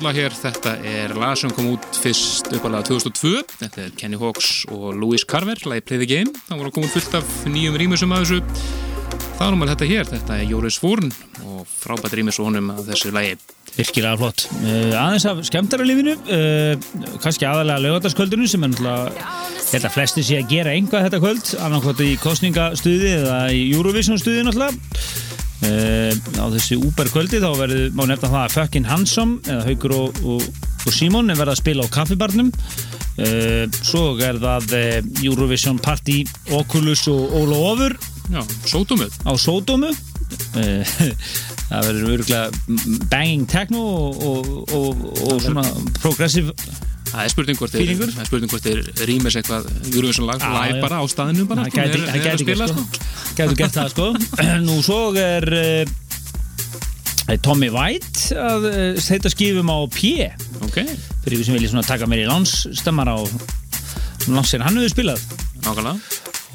Frábætlega 0.05 0.29
hér, 0.29 0.33
þetta 0.37 0.71
er 0.85 1.11
lag 1.17 1.37
sem 1.39 1.49
kom 1.55 1.71
út 1.71 1.85
fyrst 1.97 2.51
uppalega 2.53 2.85
2002 2.91 3.39
þetta 3.57 3.79
er 3.81 3.95
Kenny 3.97 4.19
Hawks 4.21 4.49
og 4.69 4.91
Louis 4.93 5.23
Carver 5.25 5.57
lagi 5.65 5.81
Play 5.81 5.97
the 6.03 6.05
Game, 6.05 6.29
það 6.45 6.61
voru 6.61 6.71
koma 6.75 6.91
fullt 6.93 7.17
af 7.17 7.31
nýjum 7.49 7.79
rýmisum 7.81 8.13
að 8.13 8.21
þessu. 8.21 8.37
Það 9.39 9.47
er 9.47 9.57
um 9.57 9.65
þetta 9.71 9.89
hér, 9.89 10.05
þetta 10.11 10.37
er 10.37 10.45
Jóris 10.51 10.77
Fórn 10.83 11.09
og 11.41 11.65
frábært 11.71 12.19
rýmis 12.19 12.37
og 12.37 12.51
honum 12.51 12.69
að 12.75 12.85
þessu 12.91 13.15
lagi. 13.17 13.33
Virkilega 13.79 14.21
flott. 14.21 14.45
Uh, 14.61 14.93
aðeins 14.93 15.25
af 15.31 15.41
skemmtara 15.49 15.89
lífinu, 15.89 16.13
uh, 16.21 17.17
kannski 17.25 17.49
aðalega 17.49 17.81
lögataskvöldinu 17.87 18.45
sem 18.51 18.61
er 18.61 18.75
náttúrulega, 18.75 19.29
að 19.81 19.93
flesti 19.97 20.29
sé 20.29 20.43
að 20.43 20.53
gera 20.53 20.77
einhvað 20.77 21.09
þetta 21.09 21.25
kvöld, 21.25 21.55
annarkvæmt 21.65 22.05
í 22.05 22.13
kostningastuði 22.21 23.15
eða 23.23 23.45
í 23.57 23.71
Eurovision 23.73 24.21
stuði 24.21 24.45
náttúrulega. 24.45 25.24
Uh, 25.63 26.11
á 26.35 26.45
þessi 26.51 26.75
Uber 26.77 27.07
kvöldi 27.13 27.39
þá 27.39 27.49
verður, 27.55 27.85
má 27.95 28.03
nefna 28.09 28.31
það 28.31 28.41
að 28.41 28.55
Fucking 28.57 28.89
Handsome 28.89 29.37
eða 29.47 29.63
Haugur 29.69 29.93
og, 29.95 30.19
og, 30.27 30.49
og 30.83 30.93
Simon 30.93 31.31
er 31.31 31.39
verið 31.39 31.53
að 31.55 31.61
spila 31.61 31.85
á 31.87 31.93
kaffibarnum. 31.95 32.51
Uh, 33.15 33.63
svo 33.79 34.09
er 34.19 34.41
það 34.41 34.75
uh, 34.75 34.97
Eurovision 35.23 35.79
Party 35.79 36.23
Oculus 36.55 37.05
og 37.11 37.37
Óla 37.39 37.61
Ofur. 37.71 37.95
Já, 38.33 38.41
sótumöð 38.65 39.13
á 39.21 39.37
Sódómu 39.37 39.91
það 41.69 41.85
verður 41.85 42.13
örgulega 42.15 43.05
banging 43.11 43.45
techno 43.45 43.83
og, 44.09 44.49
og 44.73 45.43
svona 45.43 45.65
progressive 45.99 46.55
Það 47.05 47.21
er 47.23 47.31
spurning 47.31 47.59
hvort 47.59 47.71
Feelingur? 47.75 48.09
það 48.11 48.21
er 48.23 48.27
spurning 48.29 48.51
hvort 48.51 48.65
er 48.71 48.79
rýmis 49.07 49.35
eitthvað 49.39 49.67
Eurovision 49.93 50.25
lag, 50.27 50.41
Já, 50.41 50.49
live 50.55 50.77
já. 50.79 50.81
bara 50.83 50.97
á 50.99 51.03
staðinu 51.11 51.45
bara, 51.47 51.63
það 51.63 51.69
sko, 51.71 51.77
gæti, 51.79 51.95
er- 51.95 52.09
er 52.15 52.33
að 52.33 52.41
spila, 52.43 52.65
gert 52.65 52.73
sko. 52.75 52.83
gæti 53.37 53.55
gert 53.61 53.77
það 53.77 53.93
sko. 53.93 54.07
Nú 54.67 54.75
svo 54.83 54.99
er 55.21 55.47
uh, 55.55 57.37
Tommy 57.45 57.69
White 57.73 58.35
að 58.37 58.67
uh, 58.69 58.99
heita 59.07 59.31
skifum 59.33 59.71
á 59.73 59.77
P. 59.93 60.11
Ok, 60.65 60.77
fyrir 61.23 61.37
ykkur 61.39 61.47
sem 61.47 61.57
vilja 61.57 61.71
svona 61.71 61.87
taka 61.87 62.09
mér 62.09 62.25
í 62.25 62.27
lánsstemmar 62.29 63.09
á 63.09 63.17
sér 64.45 64.65
hann 64.65 64.77
hefur 64.81 64.93
spilað. 64.93 65.21
Nákvæmlega. 65.65 65.97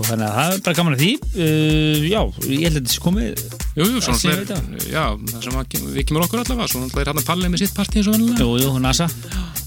Og 0.00 0.06
þannig 0.08 0.24
að 0.30 0.36
það 0.38 0.52
er 0.54 0.60
bara 0.64 0.76
gaman 0.78 0.94
að 0.96 1.02
því. 1.02 1.10
Uh, 1.34 1.96
já, 2.08 2.20
ég 2.48 2.62
held 2.66 2.76
að 2.76 2.78
þetta 2.80 2.94
sé 2.94 3.02
komið 3.04 3.42
Jú, 3.70 3.84
jú, 3.86 4.00
svona 4.02 4.18
fleiri, 4.18 4.56
já, 4.90 5.02
það 5.30 5.44
sem 5.44 5.84
við 5.94 6.06
kemur 6.08 6.24
okkur 6.26 6.40
allavega, 6.42 6.66
svo 6.72 6.80
náttúrulega 6.82 7.04
er 7.04 7.10
hann 7.12 7.20
að 7.20 7.28
palla 7.28 7.50
með 7.52 7.60
sitt 7.62 7.74
partí 7.76 8.00
eins 8.00 8.08
og 8.10 8.16
vennilega. 8.16 8.42
jú, 8.42 8.48
jú, 8.64 8.72
NASA, 8.82 9.06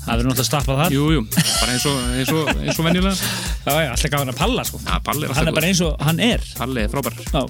það 0.04 0.12
verður 0.14 0.30
náttúrulega 0.30 0.47
stappað 0.49 0.80
þar. 0.84 0.93
Jú, 0.97 1.04
jú, 1.16 1.22
bara 1.32 1.74
eins 1.74 1.86
og, 1.89 1.97
eins 2.20 2.32
og, 2.36 2.51
eins 2.64 2.80
og 2.80 2.86
vennilega. 2.88 3.16
já, 3.64 3.74
já, 3.74 3.89
alltaf 3.93 4.12
gaman 4.14 4.34
að 4.34 4.39
palla 4.43 4.66
sko. 4.68 4.80
Já, 4.84 4.93
Palli 5.08 5.26
er 5.28 5.34
hann 5.34 5.36
er 5.36 5.47
alltaf 5.47 5.60
bara 5.60 5.70
eins 5.72 5.82
og 5.88 6.06
hann 6.08 6.20
er. 6.20 6.47
Palli 6.60 6.84
er 6.84 6.93
frábær. 6.93 7.18
já. 7.24 7.43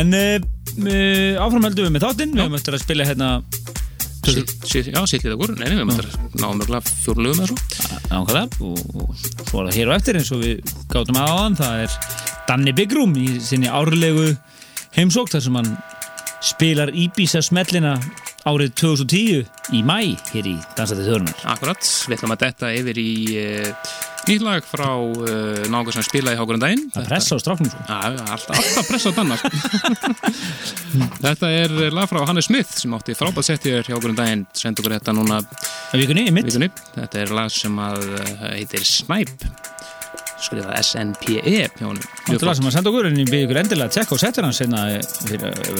en 0.00 0.14
uh, 0.16 0.36
uh, 0.86 1.44
áfram 1.46 1.68
heldum 1.68 1.88
við 1.88 1.94
með 1.98 2.06
þáttinn. 2.08 2.34
Við 2.36 2.44
höfum 2.46 2.58
eftir 2.60 2.78
að 2.78 2.84
spila 2.86 3.08
hérna 3.08 3.30
Sitt- 4.26 4.54
sitt- 4.66 4.88
Já, 4.90 4.98
sitt 5.06 5.22
lítið 5.22 5.36
okkur, 5.36 5.52
nei, 5.54 5.68
nei, 5.70 5.76
við 5.78 5.86
möttum 5.86 6.08
að 6.10 6.40
ná 6.42 6.46
mörgulega 6.58 6.94
fjórlögum 7.04 7.44
eða 7.44 7.52
svo. 7.52 8.00
ánkvæða 8.10 8.40
og, 8.66 9.12
svo 9.46 9.60
er 9.60 9.68
það 9.68 9.76
hér 9.76 9.90
og 9.92 9.94
eftir 10.00 10.18
eins 10.18 10.30
og 10.34 10.40
við 10.42 10.72
gátum 10.90 11.20
að 11.20 11.30
áðan. 11.30 11.58
Það 11.60 11.82
er 11.84 11.94
Danni 12.48 12.72
Bigrum 12.74 13.14
í 13.22 13.26
sinni 13.38 13.70
árlegu 13.70 14.24
heimsók 14.96 15.30
þar 15.30 15.44
sem 15.46 15.60
hann 15.60 15.70
spilar 16.42 16.90
Íbísa 16.90 17.38
smellina 17.46 17.94
árið 18.46 18.74
2010 18.78 19.74
í 19.74 19.80
mæ 19.86 20.00
hér 20.32 20.50
í 20.52 20.56
Dansætti 20.76 21.06
þjóðunar 21.06 21.46
Akkurat, 21.50 21.88
við 22.06 22.18
ætlum 22.18 22.34
að 22.36 22.44
detta 22.44 22.70
yfir 22.76 23.00
í 23.02 23.12
uh, 23.40 23.96
nýtt 24.26 24.44
lag 24.46 24.66
frá 24.66 24.88
uh, 24.94 25.64
nága 25.70 25.94
sem 25.94 26.06
spilaði 26.06 26.38
hákurinn 26.40 26.62
daginn. 26.62 26.84
að 26.94 27.08
pressa 27.10 27.38
á 27.38 27.42
stráknum 27.42 27.70
svo. 27.70 27.82
Já, 27.86 27.98
alltaf, 28.26 28.58
alltaf 28.60 28.90
pressa 28.90 29.10
á 29.10 29.16
Danna 29.18 29.38
sko. 29.40 29.50
Þetta 31.26 31.52
er 31.60 31.76
lag 31.94 32.10
frá 32.10 32.22
Hannes 32.26 32.48
Smith 32.50 32.74
sem 32.80 32.96
átti 32.96 33.16
frábært 33.18 33.50
sett 33.50 33.66
hér 33.66 33.86
okkur 33.86 34.14
um 34.14 34.18
daginn. 34.18 34.46
Senda 34.56 34.82
okkur 34.82 34.96
þetta 34.96 35.14
núna 35.16 35.40
vikunni, 35.94 36.28
Þetta 36.96 37.22
er 37.22 37.34
lag 37.38 37.52
sem 37.54 37.82
að 37.82 38.08
uh, 38.14 38.34
heitir 38.54 38.86
Snipe 38.86 39.54
skrifað 40.42 40.78
S-N-P-E 40.82 41.40
Mjög 41.80 42.02
Þetta 42.26 42.32
lag 42.32 42.40
flott. 42.42 42.58
sem 42.60 42.68
að 42.68 42.74
senda 42.76 42.90
okkur 42.92 43.08
en 43.10 43.20
ég 43.20 43.30
byrði 43.30 43.44
ykkur 43.46 43.60
endilega 43.62 43.88
að 43.88 43.94
tjekka 43.96 44.16
og 44.16 44.22
setja 44.22 44.44
hann 44.44 44.56
senna 44.56 44.80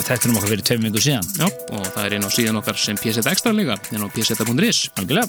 þetta 0.07 0.31
um 0.31 0.39
okkar 0.41 0.53
fyrir 0.55 0.67
tveim 0.71 0.87
vingur 0.89 1.05
síðan. 1.07 1.27
Já, 1.37 1.47
og 1.47 1.89
það 1.93 2.05
er 2.07 2.13
inn 2.19 2.29
á 2.29 2.31
síðan 2.33 2.61
okkar 2.63 2.77
sem 2.81 2.97
PZ 3.01 3.27
Extra 3.27 3.53
líka 3.57 3.77
inn 3.93 4.05
á 4.05 4.09
pz.is 4.09 4.79
algjörlega 4.97 5.27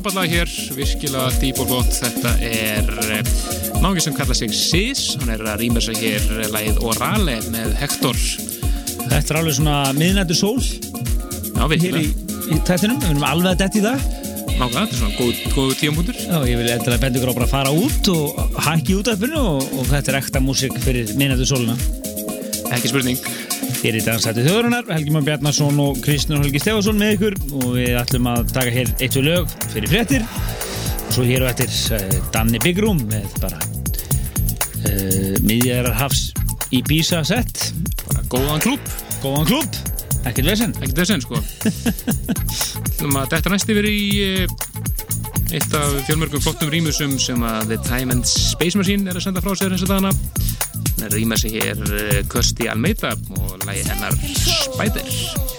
Já, 0.00 0.04
frábæðlega 0.06 0.32
hér, 0.32 0.52
virkilega 0.72 1.30
dýp 1.42 1.58
og 1.60 1.66
flott. 1.68 1.90
Þetta 1.92 2.30
er 2.40 2.86
eh, 3.12 3.32
nági 3.84 4.00
sem 4.00 4.14
kalla 4.16 4.32
sig 4.32 4.54
Sis, 4.56 5.02
hann 5.20 5.28
er 5.34 5.42
að 5.44 5.60
rýma 5.60 5.82
sig 5.84 5.98
hér 6.00 6.24
lagið 6.54 6.78
Orale 6.88 7.34
með 7.52 7.74
Hector. 7.76 8.16
Þetta 9.02 9.20
er 9.20 9.38
alveg 9.42 9.58
svona 9.58 9.74
miðnættu 9.98 10.38
sól 10.38 10.56
Já, 10.56 11.66
hér 11.66 11.74
í, 11.76 12.06
virkilega. 12.06 12.48
í 12.48 12.62
tættinum, 12.64 12.96
við 13.02 13.10
erum 13.10 13.28
alveg 13.28 13.50
að 13.52 13.60
detti 13.60 13.82
í 13.82 13.84
það 13.84 14.08
Nága, 14.54 14.70
þetta 14.70 14.86
er 14.86 14.98
svona 15.02 15.18
góð, 15.18 15.44
góð 15.58 15.76
tíampunktur. 15.82 16.24
Já, 16.24 16.38
ég 16.48 16.62
vil 16.62 16.72
að 16.72 16.98
benda 17.04 17.20
ykkur 17.20 17.34
á 17.36 17.38
bara 17.42 17.50
að 17.50 17.54
fara 17.58 17.76
út 17.76 18.12
og 18.14 18.58
hækki 18.70 18.96
út 19.02 19.12
af 19.12 19.20
uppinu 19.20 19.44
og, 19.52 19.68
og 19.82 19.92
þetta 19.92 20.14
er 20.14 20.20
ekta 20.22 20.44
músík 20.46 20.80
fyrir 20.80 21.12
miðnættu 21.20 21.52
sólina 21.52 21.76
Ekki 22.70 22.88
spurning. 22.88 23.20
Hér 23.80 23.96
í 23.98 24.04
dansætti 24.04 24.44
þjóðurinnar, 24.46 24.88
Helgi 24.92 25.12
Már 25.12 25.24
Bjarnason 25.28 25.78
og 25.82 26.00
Kristján 26.04 26.44
Helgi 26.44 26.60
Stefansson 26.62 27.00
með 27.00 27.16
ykkur 27.18 27.39
og 27.58 27.74
við 27.76 27.96
ætlum 28.00 28.28
að 28.30 28.52
taka 28.54 28.74
hér 28.74 28.92
eitt 28.98 29.16
og 29.18 29.26
lög 29.26 29.54
fyrir 29.72 29.90
fréttir 29.90 30.24
og 30.24 31.12
svo 31.14 31.26
hér 31.26 31.44
og 31.44 31.52
eftir 31.52 31.70
uh, 31.98 32.18
Danni 32.34 32.74
Room 32.78 33.02
með 33.10 33.26
bara 33.42 33.58
uh, 33.60 35.36
miðjæðar 35.42 35.96
hafs 35.98 36.30
í 36.70 36.82
Bísa 36.86 37.22
sett 37.26 37.70
Bara 38.06 38.22
góðan 38.30 38.62
klúb. 38.62 38.92
góðan 39.22 39.48
klúb, 39.48 39.78
ekkert 40.28 40.50
vesen 40.50 40.74
Ekki 40.80 40.96
þessin, 40.96 41.22
sko. 41.24 41.40
Þetta 43.30 43.52
næst 43.52 43.70
yfir 43.72 43.86
í 43.88 44.00
eh, 44.24 44.56
eitt 45.56 45.74
af 45.74 45.94
fjölmörgum 46.06 46.42
flottum 46.44 46.70
rýmusum 46.72 47.16
sem 47.22 47.40
að 47.46 47.72
The 47.72 47.78
Time 47.88 48.16
and 48.16 48.28
Space 48.28 48.78
Machine 48.78 49.08
er 49.10 49.18
að 49.18 49.26
senda 49.28 49.42
frá 49.44 49.54
sér 49.56 49.74
eins 49.74 49.86
og 49.86 49.92
dagana. 49.92 50.12
rýma 51.14 51.38
sig 51.40 51.56
hér 51.56 51.80
eh, 51.96 52.20
Kirsti 52.28 52.68
Almeida 52.68 53.14
og 53.38 53.56
lagi 53.66 53.86
hennar 53.88 54.14
Spider 54.20 55.49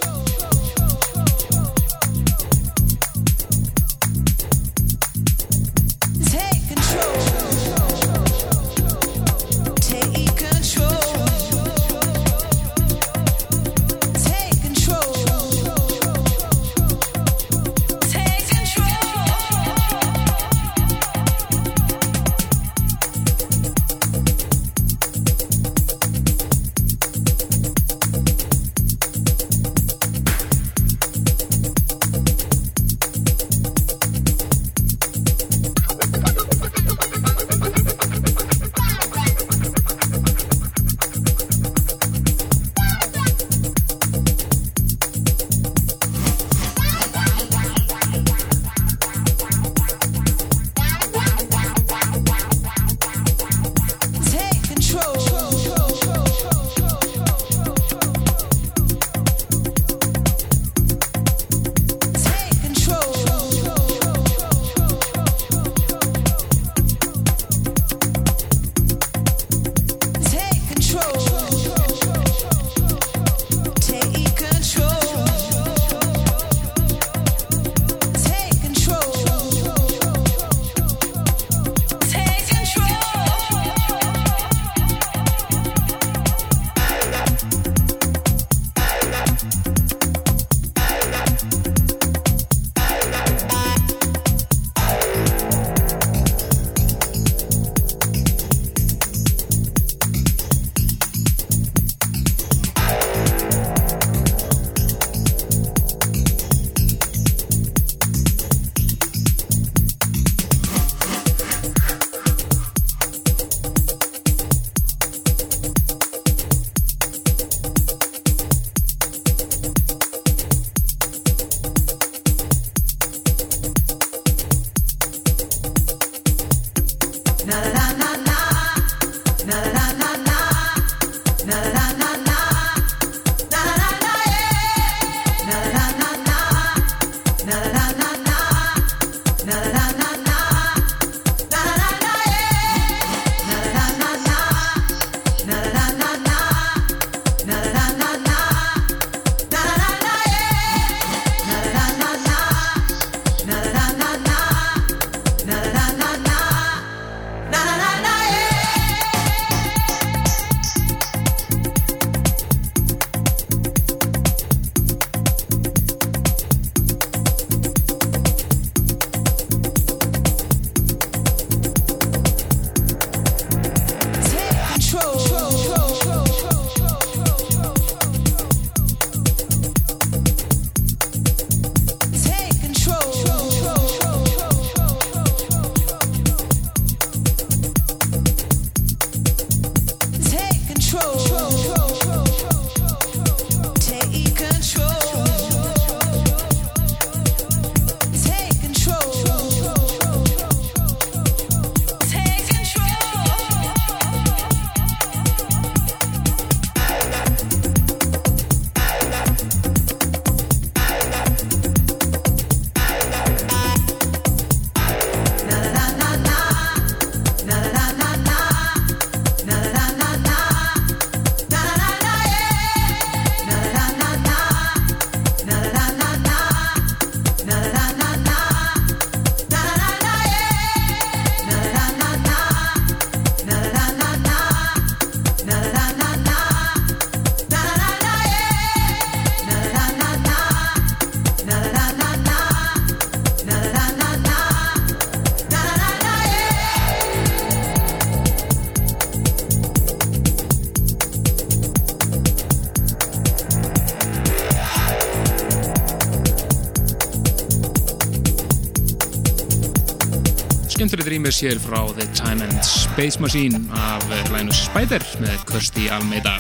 Rýmur 261.12 261.34
sér 261.36 261.58
frá 261.60 261.82
The 261.92 262.06
Time 262.16 262.46
and 262.46 262.64
Space 262.64 263.20
Machine 263.20 263.58
af 263.76 264.04
eh, 264.16 264.30
Linus 264.32 264.62
Spider 264.70 265.04
með 265.20 265.42
Kirsti 265.50 265.90
Almeida 265.92 266.38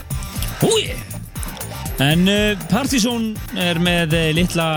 Húi! 0.61 0.93
En 1.99 2.23
uh, 2.31 2.55
Partizón 2.71 3.33
er 3.59 3.81
með 3.83 4.15
uh, 4.15 4.21
litla 4.31 4.67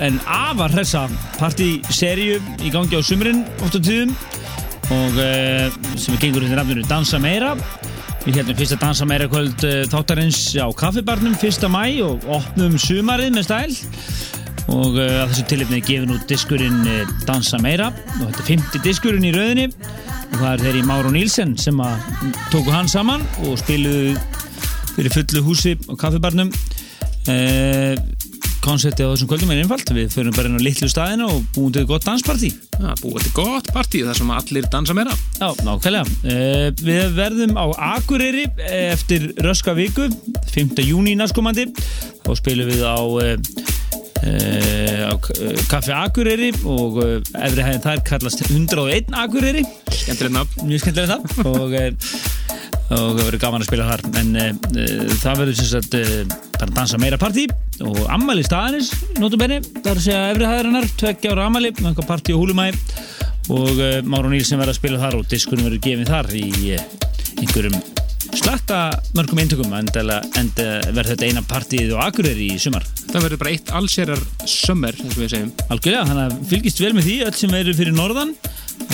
en 0.00 0.16
afar 0.24 0.72
hressa 0.72 1.02
partiserju 1.36 2.38
í 2.64 2.72
gangi 2.72 2.96
á 2.96 3.04
sumrin 3.04 3.44
oft 3.60 3.76
á 3.76 3.80
tíðum 3.84 4.14
og 4.96 5.20
uh, 5.20 5.68
sem 6.00 6.16
gengur 6.22 6.46
undir 6.46 6.56
nafninu 6.56 6.86
Dansa 6.88 7.20
Meira 7.20 7.52
Við 8.24 8.40
heldum 8.40 8.56
fyrsta 8.56 8.80
Dansa 8.80 9.04
Meira 9.04 9.28
kvöld 9.28 9.60
uh, 9.68 9.82
þáttarins 9.92 10.40
á 10.56 10.72
kaffibarnum 10.72 11.36
1. 11.36 11.68
mæ 11.68 11.84
og 12.06 12.24
opnum 12.40 12.80
sumarið 12.80 13.36
með 13.36 13.50
stæl 13.50 13.76
og 14.72 14.96
uh, 14.96 15.22
að 15.22 15.32
þessu 15.32 15.46
tilifni 15.50 15.80
er 15.80 15.86
gefin 15.88 16.14
út 16.14 16.26
diskurinn 16.30 16.80
uh, 16.88 17.14
Dansa 17.28 17.60
Meira 17.62 17.90
og 17.90 18.24
þetta 18.24 18.44
er 18.44 18.50
50 18.54 18.84
diskurinn 18.86 19.28
í 19.28 19.34
rauðinni 19.34 19.68
og 19.68 20.38
það 20.40 20.50
er 20.52 20.64
þeirri 20.64 20.86
Máru 20.88 21.12
Nílsen 21.14 21.54
sem 21.60 21.80
að 21.84 22.08
tóku 22.52 22.72
hann 22.74 22.90
saman 22.90 23.22
og 23.44 23.58
spiluðu 23.60 24.14
fyrir 24.94 25.14
fullu 25.14 25.44
húsi 25.46 25.74
og 25.88 25.98
kaffibarnum 26.00 26.52
eh, 27.30 27.94
Konceptið 28.64 29.10
á 29.10 29.12
þessum 29.12 29.28
kvöldum 29.28 29.50
er 29.52 29.58
einfalt 29.60 29.90
við 29.92 30.14
förum 30.14 30.32
bara 30.32 30.48
inn 30.48 30.56
á 30.56 30.64
litlu 30.64 30.86
staðina 30.88 31.26
og 31.28 31.42
búum 31.52 31.72
til 31.74 31.82
gott 31.88 32.06
danspartí 32.06 32.48
Það 32.78 33.02
búið 33.02 33.26
til 33.26 33.32
gott 33.36 33.68
partí 33.74 34.00
þar 34.06 34.16
sem 34.18 34.30
allir 34.32 34.68
dansa 34.72 34.96
meira. 34.96 35.12
Já, 35.36 35.50
nákvæmlega. 35.66 36.16
Uh, 36.24 36.70
við 36.80 37.12
verðum 37.18 37.54
á 37.60 37.66
Akureyri 37.92 38.46
eh, 38.64 38.88
eftir 38.94 39.28
röska 39.44 39.76
viku, 39.76 40.08
5. 40.54 40.80
júni 40.82 41.14
næstkomandi. 41.18 41.68
Þá 42.24 42.32
spilum 42.40 42.72
við 42.72 42.82
á, 42.82 42.98
uh, 42.98 43.73
á 44.24 45.12
uh, 45.14 45.60
Kaffi 45.68 45.92
Akureyri 45.94 46.50
og 46.64 46.98
uh, 47.02 47.16
efri 47.44 47.64
hæðin 47.64 47.84
þar 47.84 48.02
kallast 48.06 48.44
101 48.46 49.12
Akureyri. 49.20 49.64
Mjög 50.64 50.82
skemmtilega 50.82 51.16
það. 51.16 51.38
og, 51.50 51.76
það 52.88 53.20
verður 53.20 53.38
gaman 53.42 53.64
að 53.64 53.68
spila 53.68 53.88
þar. 53.90 54.04
En 54.20 54.32
það 55.22 55.40
verður 55.42 55.58
sem 55.60 55.70
sagt 55.72 55.96
bara 56.58 56.76
dansa 56.76 57.00
meira 57.02 57.20
partí 57.20 57.46
og 57.84 58.04
ammæli 58.12 58.44
staðanis, 58.46 58.92
notum 59.18 59.40
benni. 59.40 59.60
Það 59.80 59.90
er 59.94 60.04
að 60.18 60.30
efri 60.34 60.50
hæðarinnar, 60.52 60.92
tveggja 61.00 61.34
ára 61.34 61.48
ammæli, 61.48 61.74
með 61.80 61.90
einhver 61.92 62.10
partí 62.12 62.36
og 62.36 62.44
húlumæ 62.44 62.70
og 63.52 63.82
Máru 64.08 64.30
Nílsen 64.32 64.60
verður 64.60 64.72
að 64.72 64.78
spila 64.78 65.02
þar 65.02 65.18
og 65.18 65.26
diskunum 65.28 65.68
verður 65.68 65.84
gefið 65.84 66.14
þar 66.14 66.32
í 66.38 66.78
einhverjum 67.42 67.93
slatta 68.38 68.80
mörgum 69.14 69.40
eintökum 69.42 69.72
en 69.76 69.88
verður 69.94 71.10
þetta 71.12 71.28
eina 71.28 71.44
partíð 71.46 71.94
og 71.94 72.02
akureyri 72.06 72.50
í 72.54 72.58
sumar. 72.62 72.86
Það 73.10 73.28
verður 73.28 73.42
bara 73.44 73.54
eitt 73.54 73.72
allsérar 73.74 74.22
sömmer, 74.50 74.98
algjörlega, 75.04 76.04
þannig 76.08 76.24
að 76.24 76.36
fylgist 76.50 76.82
vel 76.82 76.92
með 76.96 77.08
því 77.08 77.16
öll 77.28 77.34
sem 77.38 77.54
verður 77.54 77.78
fyrir 77.78 77.96
norðan 77.96 78.34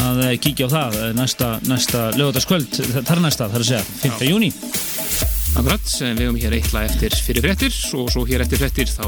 að 0.01 0.23
uh, 0.25 0.35
kíkja 0.41 0.69
á 0.69 0.75
það 0.75 0.99
uh, 0.99 1.09
næsta, 1.17 1.51
næsta 1.69 2.05
lögataskvöld 2.19 2.81
þar 3.07 3.23
næsta, 3.25 3.49
þar 3.53 3.65
að 3.65 3.69
segja, 3.71 3.85
5. 4.05 4.25
júni 4.29 4.51
Akkurat, 5.59 5.83
við 5.99 6.21
höfum 6.23 6.39
hér 6.39 6.55
eitla 6.61 6.85
eftir 6.87 7.17
fyrir 7.27 7.43
fréttir 7.43 7.75
og 7.99 8.13
svo 8.15 8.23
hér 8.29 8.45
eftir 8.45 8.61
fréttir 8.61 8.93
þá 8.93 9.07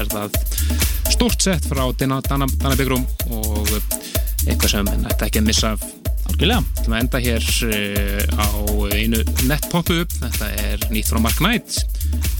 er 0.00 0.10
það, 0.10 0.40
stórt 1.14 1.46
sett 1.46 1.68
frá 1.70 1.84
Dana, 2.00 2.18
Dana, 2.26 2.48
Dana 2.58 2.78
Begrum 2.78 3.06
og 3.30 3.70
eitthvað 3.76 4.72
sem 4.72 4.90
þetta 5.06 5.30
ekki 5.30 5.44
að 5.44 5.48
missa 5.52 5.76
algjörlega, 6.26 6.62
Við 6.66 6.80
ætlum 6.82 6.96
að 6.96 7.02
enda 7.04 7.22
hér 7.26 7.48
uh, 7.66 8.42
á 8.42 8.48
einu 8.96 9.22
nett 9.50 9.68
pop-up 9.72 10.18
þetta 10.20 10.50
er 10.66 10.88
nýtt 10.92 11.10
frá 11.10 11.20
Mark 11.22 11.40
Knight 11.42 11.80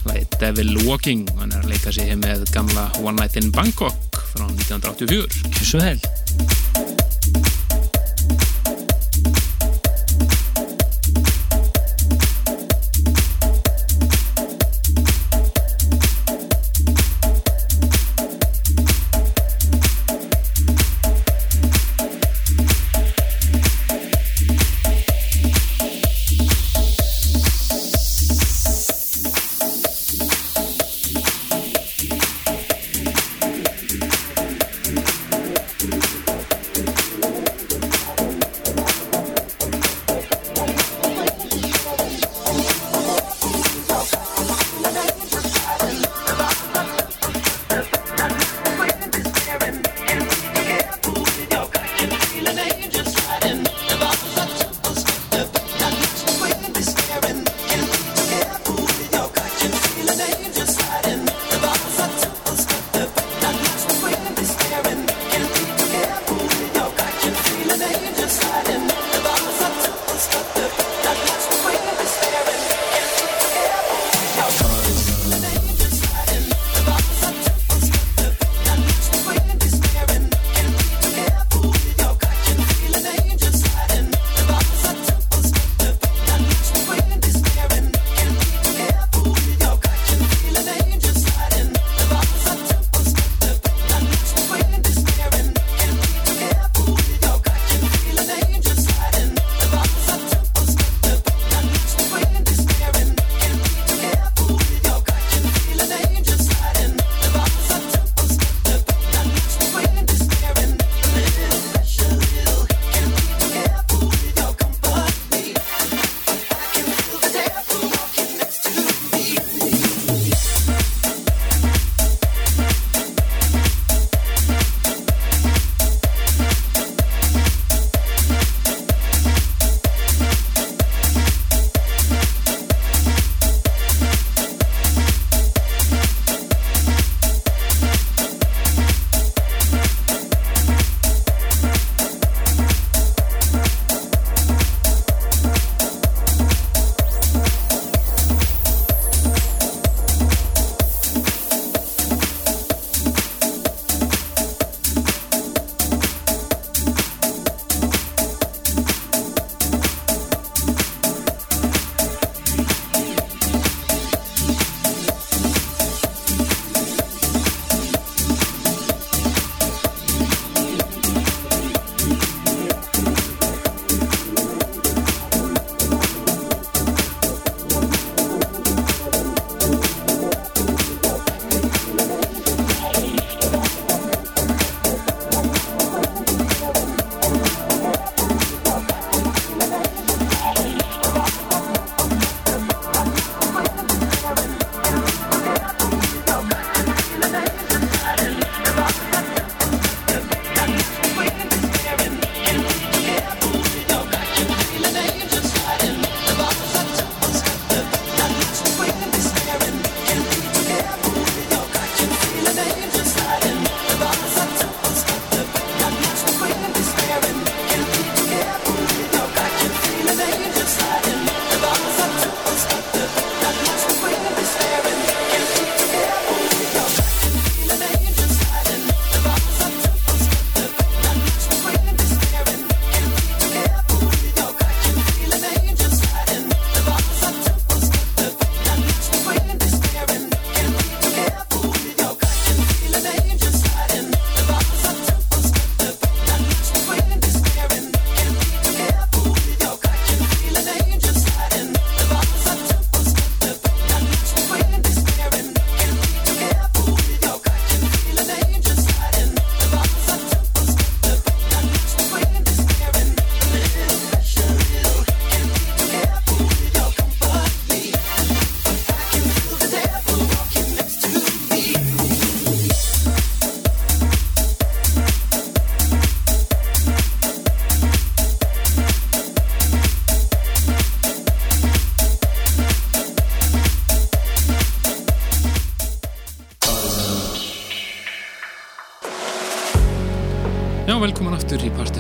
er 0.07 0.27
Devil 0.41 0.77
Walking. 0.87 1.27
Hann 1.41 1.53
er 1.53 1.65
að 1.65 1.73
leika 1.75 1.95
sig 1.95 2.11
hér 2.11 2.21
með 2.23 2.47
gamla 2.55 2.89
One 3.03 3.19
Night 3.21 3.39
in 3.41 3.51
Bangkok 3.55 4.21
frá 4.33 4.47
1984 4.47 5.67
svo 5.67 5.83
hel 5.83 6.86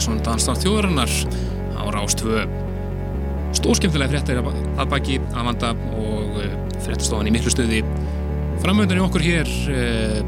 Partiðsson 0.06 0.22
Danstátt 0.22 0.62
þjóðarinnar 0.62 1.12
á 1.74 1.82
Rástvö. 1.90 2.44
Stórskemmtilega 3.58 4.12
fréttir 4.12 4.38
að 4.38 4.90
baki 4.92 5.16
að 5.34 5.48
vanda 5.48 5.70
og 5.98 6.36
uh, 6.38 6.52
fréttastofan 6.84 7.26
í 7.26 7.32
miklu 7.34 7.50
stuði. 7.50 7.80
Framöndan 8.62 9.00
í 9.00 9.02
okkur 9.02 9.24
hér 9.24 9.50
uh, 9.72 10.20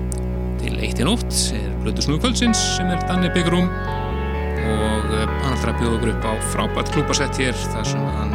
til 0.58 0.72
eitt 0.82 0.98
í 0.98 1.06
nótt 1.06 1.30
er 1.54 1.68
Blötu 1.84 2.02
Snúðu 2.02 2.24
kvöldsins 2.24 2.58
sem 2.74 2.90
er 2.90 3.04
Danni 3.06 3.30
Bygrum 3.36 3.68
og 3.68 5.14
uh, 5.14 5.22
hann 5.44 5.54
ætlar 5.54 5.76
að 5.76 5.78
bjóða 5.84 5.92
okkur 6.00 6.12
upp 6.16 6.26
á 6.26 6.32
frábært 6.56 6.90
klúpasett 6.96 7.38
hér 7.38 7.62
þar 7.68 7.86
sem 7.92 8.10
hann 8.16 8.34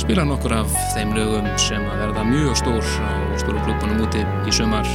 spila 0.00 0.24
nokkur 0.24 0.56
af 0.56 0.72
þeim 0.94 1.12
lögum 1.18 1.50
sem 1.60 1.84
að 1.84 2.00
verða 2.06 2.24
mjög 2.30 2.56
stór 2.62 2.94
á 3.04 3.36
stóru 3.44 3.60
klúpanum 3.68 4.06
úti 4.08 4.24
í 4.24 4.56
sumar. 4.56 4.88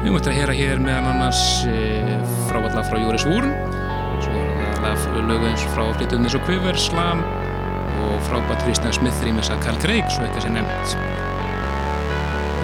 Við 0.00 0.16
möttum 0.16 0.32
að 0.32 0.40
heyra 0.40 0.56
hér 0.56 0.80
meðan 0.80 1.12
annars 1.12 1.44
e, 1.68 2.16
frávalla 2.48 2.80
frá 2.88 2.96
Jóris 2.96 3.28
Vúrn 3.28 3.52
það 4.98 5.26
lögu 5.28 5.46
eins 5.50 5.64
frá 5.74 5.82
flyttum 5.96 6.24
eins 6.26 6.34
og 6.38 6.42
Quiver, 6.46 6.78
Slam 6.78 7.22
og 8.00 8.16
frábært 8.26 8.64
Kristján 8.64 8.94
Smith 8.96 9.22
rýmis 9.24 9.50
að 9.52 9.62
Carl 9.64 9.78
Craig 9.82 10.08
svo 10.10 10.24
eitthvað 10.24 10.46
sé 10.46 10.52
nefnt. 10.54 10.94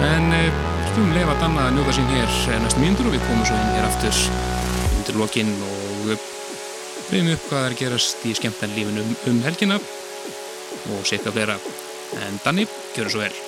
En 0.07 0.29
e, 0.35 0.41
skulum 0.89 1.13
leifa 1.15 1.35
að 1.35 1.43
danna 1.45 1.67
að 1.67 1.77
njóta 1.77 1.95
sín 1.97 2.11
hér 2.11 2.27
eh, 2.27 2.59
næstu 2.63 2.83
mínútur 2.83 3.09
og 3.09 3.15
við 3.15 3.25
komum 3.29 3.47
svo 3.47 3.57
inn 3.57 3.75
hér 3.77 3.87
aftur. 3.87 4.21
Undir 4.97 5.19
lokinn 5.23 5.53
og 5.71 6.13
við 7.11 7.33
upp 7.33 7.49
hvað 7.49 7.65
er 7.65 7.75
að 7.75 7.81
gerast 7.83 8.25
í 8.27 8.35
skemmtan 8.37 8.75
lífinu 8.75 9.05
um, 9.05 9.17
um 9.31 9.43
helgina 9.47 9.79
og 9.79 11.05
setja 11.07 11.31
fleira. 11.31 11.59
En 12.27 12.41
Danni, 12.43 12.67
gjör 12.95 13.13
svo 13.13 13.23
vel 13.23 13.46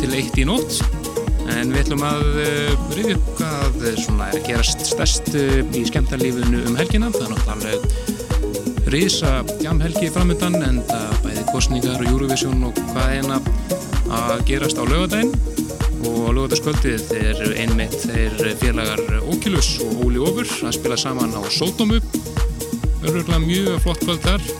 til 0.00 0.14
eitt 0.16 0.38
í 0.40 0.46
nótt. 0.48 0.80
En 1.50 1.72
við 1.72 1.82
ætlum 1.82 2.02
að 2.06 2.26
uh, 2.40 2.88
rifja 2.94 3.16
upp 3.18 3.28
hvað 3.40 3.84
eh, 3.90 3.98
svona 3.98 4.28
er 4.30 4.38
að 4.38 4.46
gerast 4.46 4.84
stærst 4.86 5.30
uh, 5.34 5.60
í 5.76 5.82
skemmtarlífinu 5.88 6.62
um 6.70 6.78
helgina. 6.78 7.10
Það 7.14 7.26
er 7.26 7.34
náttúrulega 7.34 8.18
risa 8.90 9.32
jamhelgi 9.62 10.08
framöndan 10.10 10.56
en 10.66 10.80
það 10.88 11.12
bæði 11.24 11.44
kostningar 11.50 12.00
og 12.02 12.08
Eurovision 12.10 12.64
og 12.66 12.78
hvað 12.90 13.12
eina 13.18 13.36
að 14.10 14.42
gerast 14.48 14.80
á 14.80 14.84
lögadaginn 14.88 15.34
og 16.08 16.16
á 16.26 16.30
lögadagskvöldið 16.34 17.12
er 17.20 17.42
einmitt 17.60 17.94
þeir 18.02 18.56
félagar 18.62 19.04
Ókilus 19.30 19.76
og 19.84 20.06
Óli 20.06 20.22
Ofur 20.24 20.48
að 20.66 20.74
spila 20.78 20.98
saman 20.98 21.36
á 21.36 21.42
Sótomu 21.52 22.00
öruglega 23.04 23.38
mjög 23.44 23.78
flott 23.84 24.02
kvöld 24.04 24.26
þar. 24.26 24.50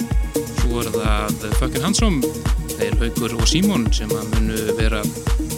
Svo 0.60 0.84
er 0.84 0.94
það 0.94 1.50
Fucking 1.58 1.84
Handsome 1.84 2.32
þeir 2.76 2.96
Haugur 3.02 3.34
og 3.40 3.48
Símon 3.50 3.90
sem 3.92 4.10
að 4.14 4.30
munu 4.36 4.78
vera 4.78 5.02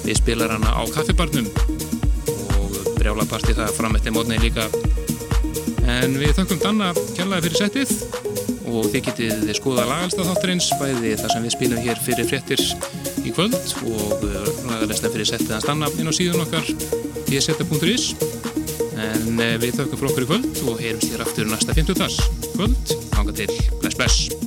við 0.03 0.19
spilarana 0.19 0.73
á 0.75 0.83
kaffibarnum 0.95 1.49
og 2.59 2.77
brjála 2.99 3.27
partí 3.31 3.55
það 3.57 3.75
fram 3.77 3.97
eftir 3.99 4.15
mótni 4.15 4.41
líka. 4.43 4.69
En 5.83 6.19
við 6.19 6.37
þakkum 6.39 6.61
Danna 6.63 6.93
kærlega 7.17 7.47
fyrir 7.47 7.61
settið 7.63 7.95
og 8.73 8.89
þið 8.93 9.07
getið 9.09 9.51
skoða 9.59 9.87
lagalsta 9.89 10.27
þáttarins 10.27 10.69
bæði 10.81 11.17
það 11.21 11.35
sem 11.35 11.47
við 11.47 11.57
spilum 11.57 11.83
hér 11.85 12.03
fyrir 12.05 12.29
fréttir 12.31 12.63
í 13.23 13.35
kvöld 13.35 13.59
og 13.89 14.25
lagalista 14.71 15.11
fyrir 15.13 15.29
settið 15.29 15.57
hans 15.57 15.69
Danna 15.69 15.91
inn 15.99 16.09
á 16.09 16.15
síðun 16.15 16.45
okkar 16.47 16.71
dseta.is 17.29 18.13
en 19.03 19.43
eh, 19.43 19.59
við 19.61 19.77
þakkum 19.81 19.99
fyrir 19.99 20.13
okkur 20.13 20.27
í 20.27 20.31
kvöld 20.31 20.63
og 20.69 20.81
heyrumst 20.85 21.13
hér 21.13 21.27
aftur 21.27 21.51
næsta 21.51 21.77
50 21.77 22.01
dags 22.01 22.23
kvöld, 22.55 22.97
hanga 23.17 23.37
til, 23.43 23.51
bless 23.83 23.99
bless 23.99 24.42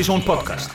Partizón 0.00 0.22
podcast 0.22 0.69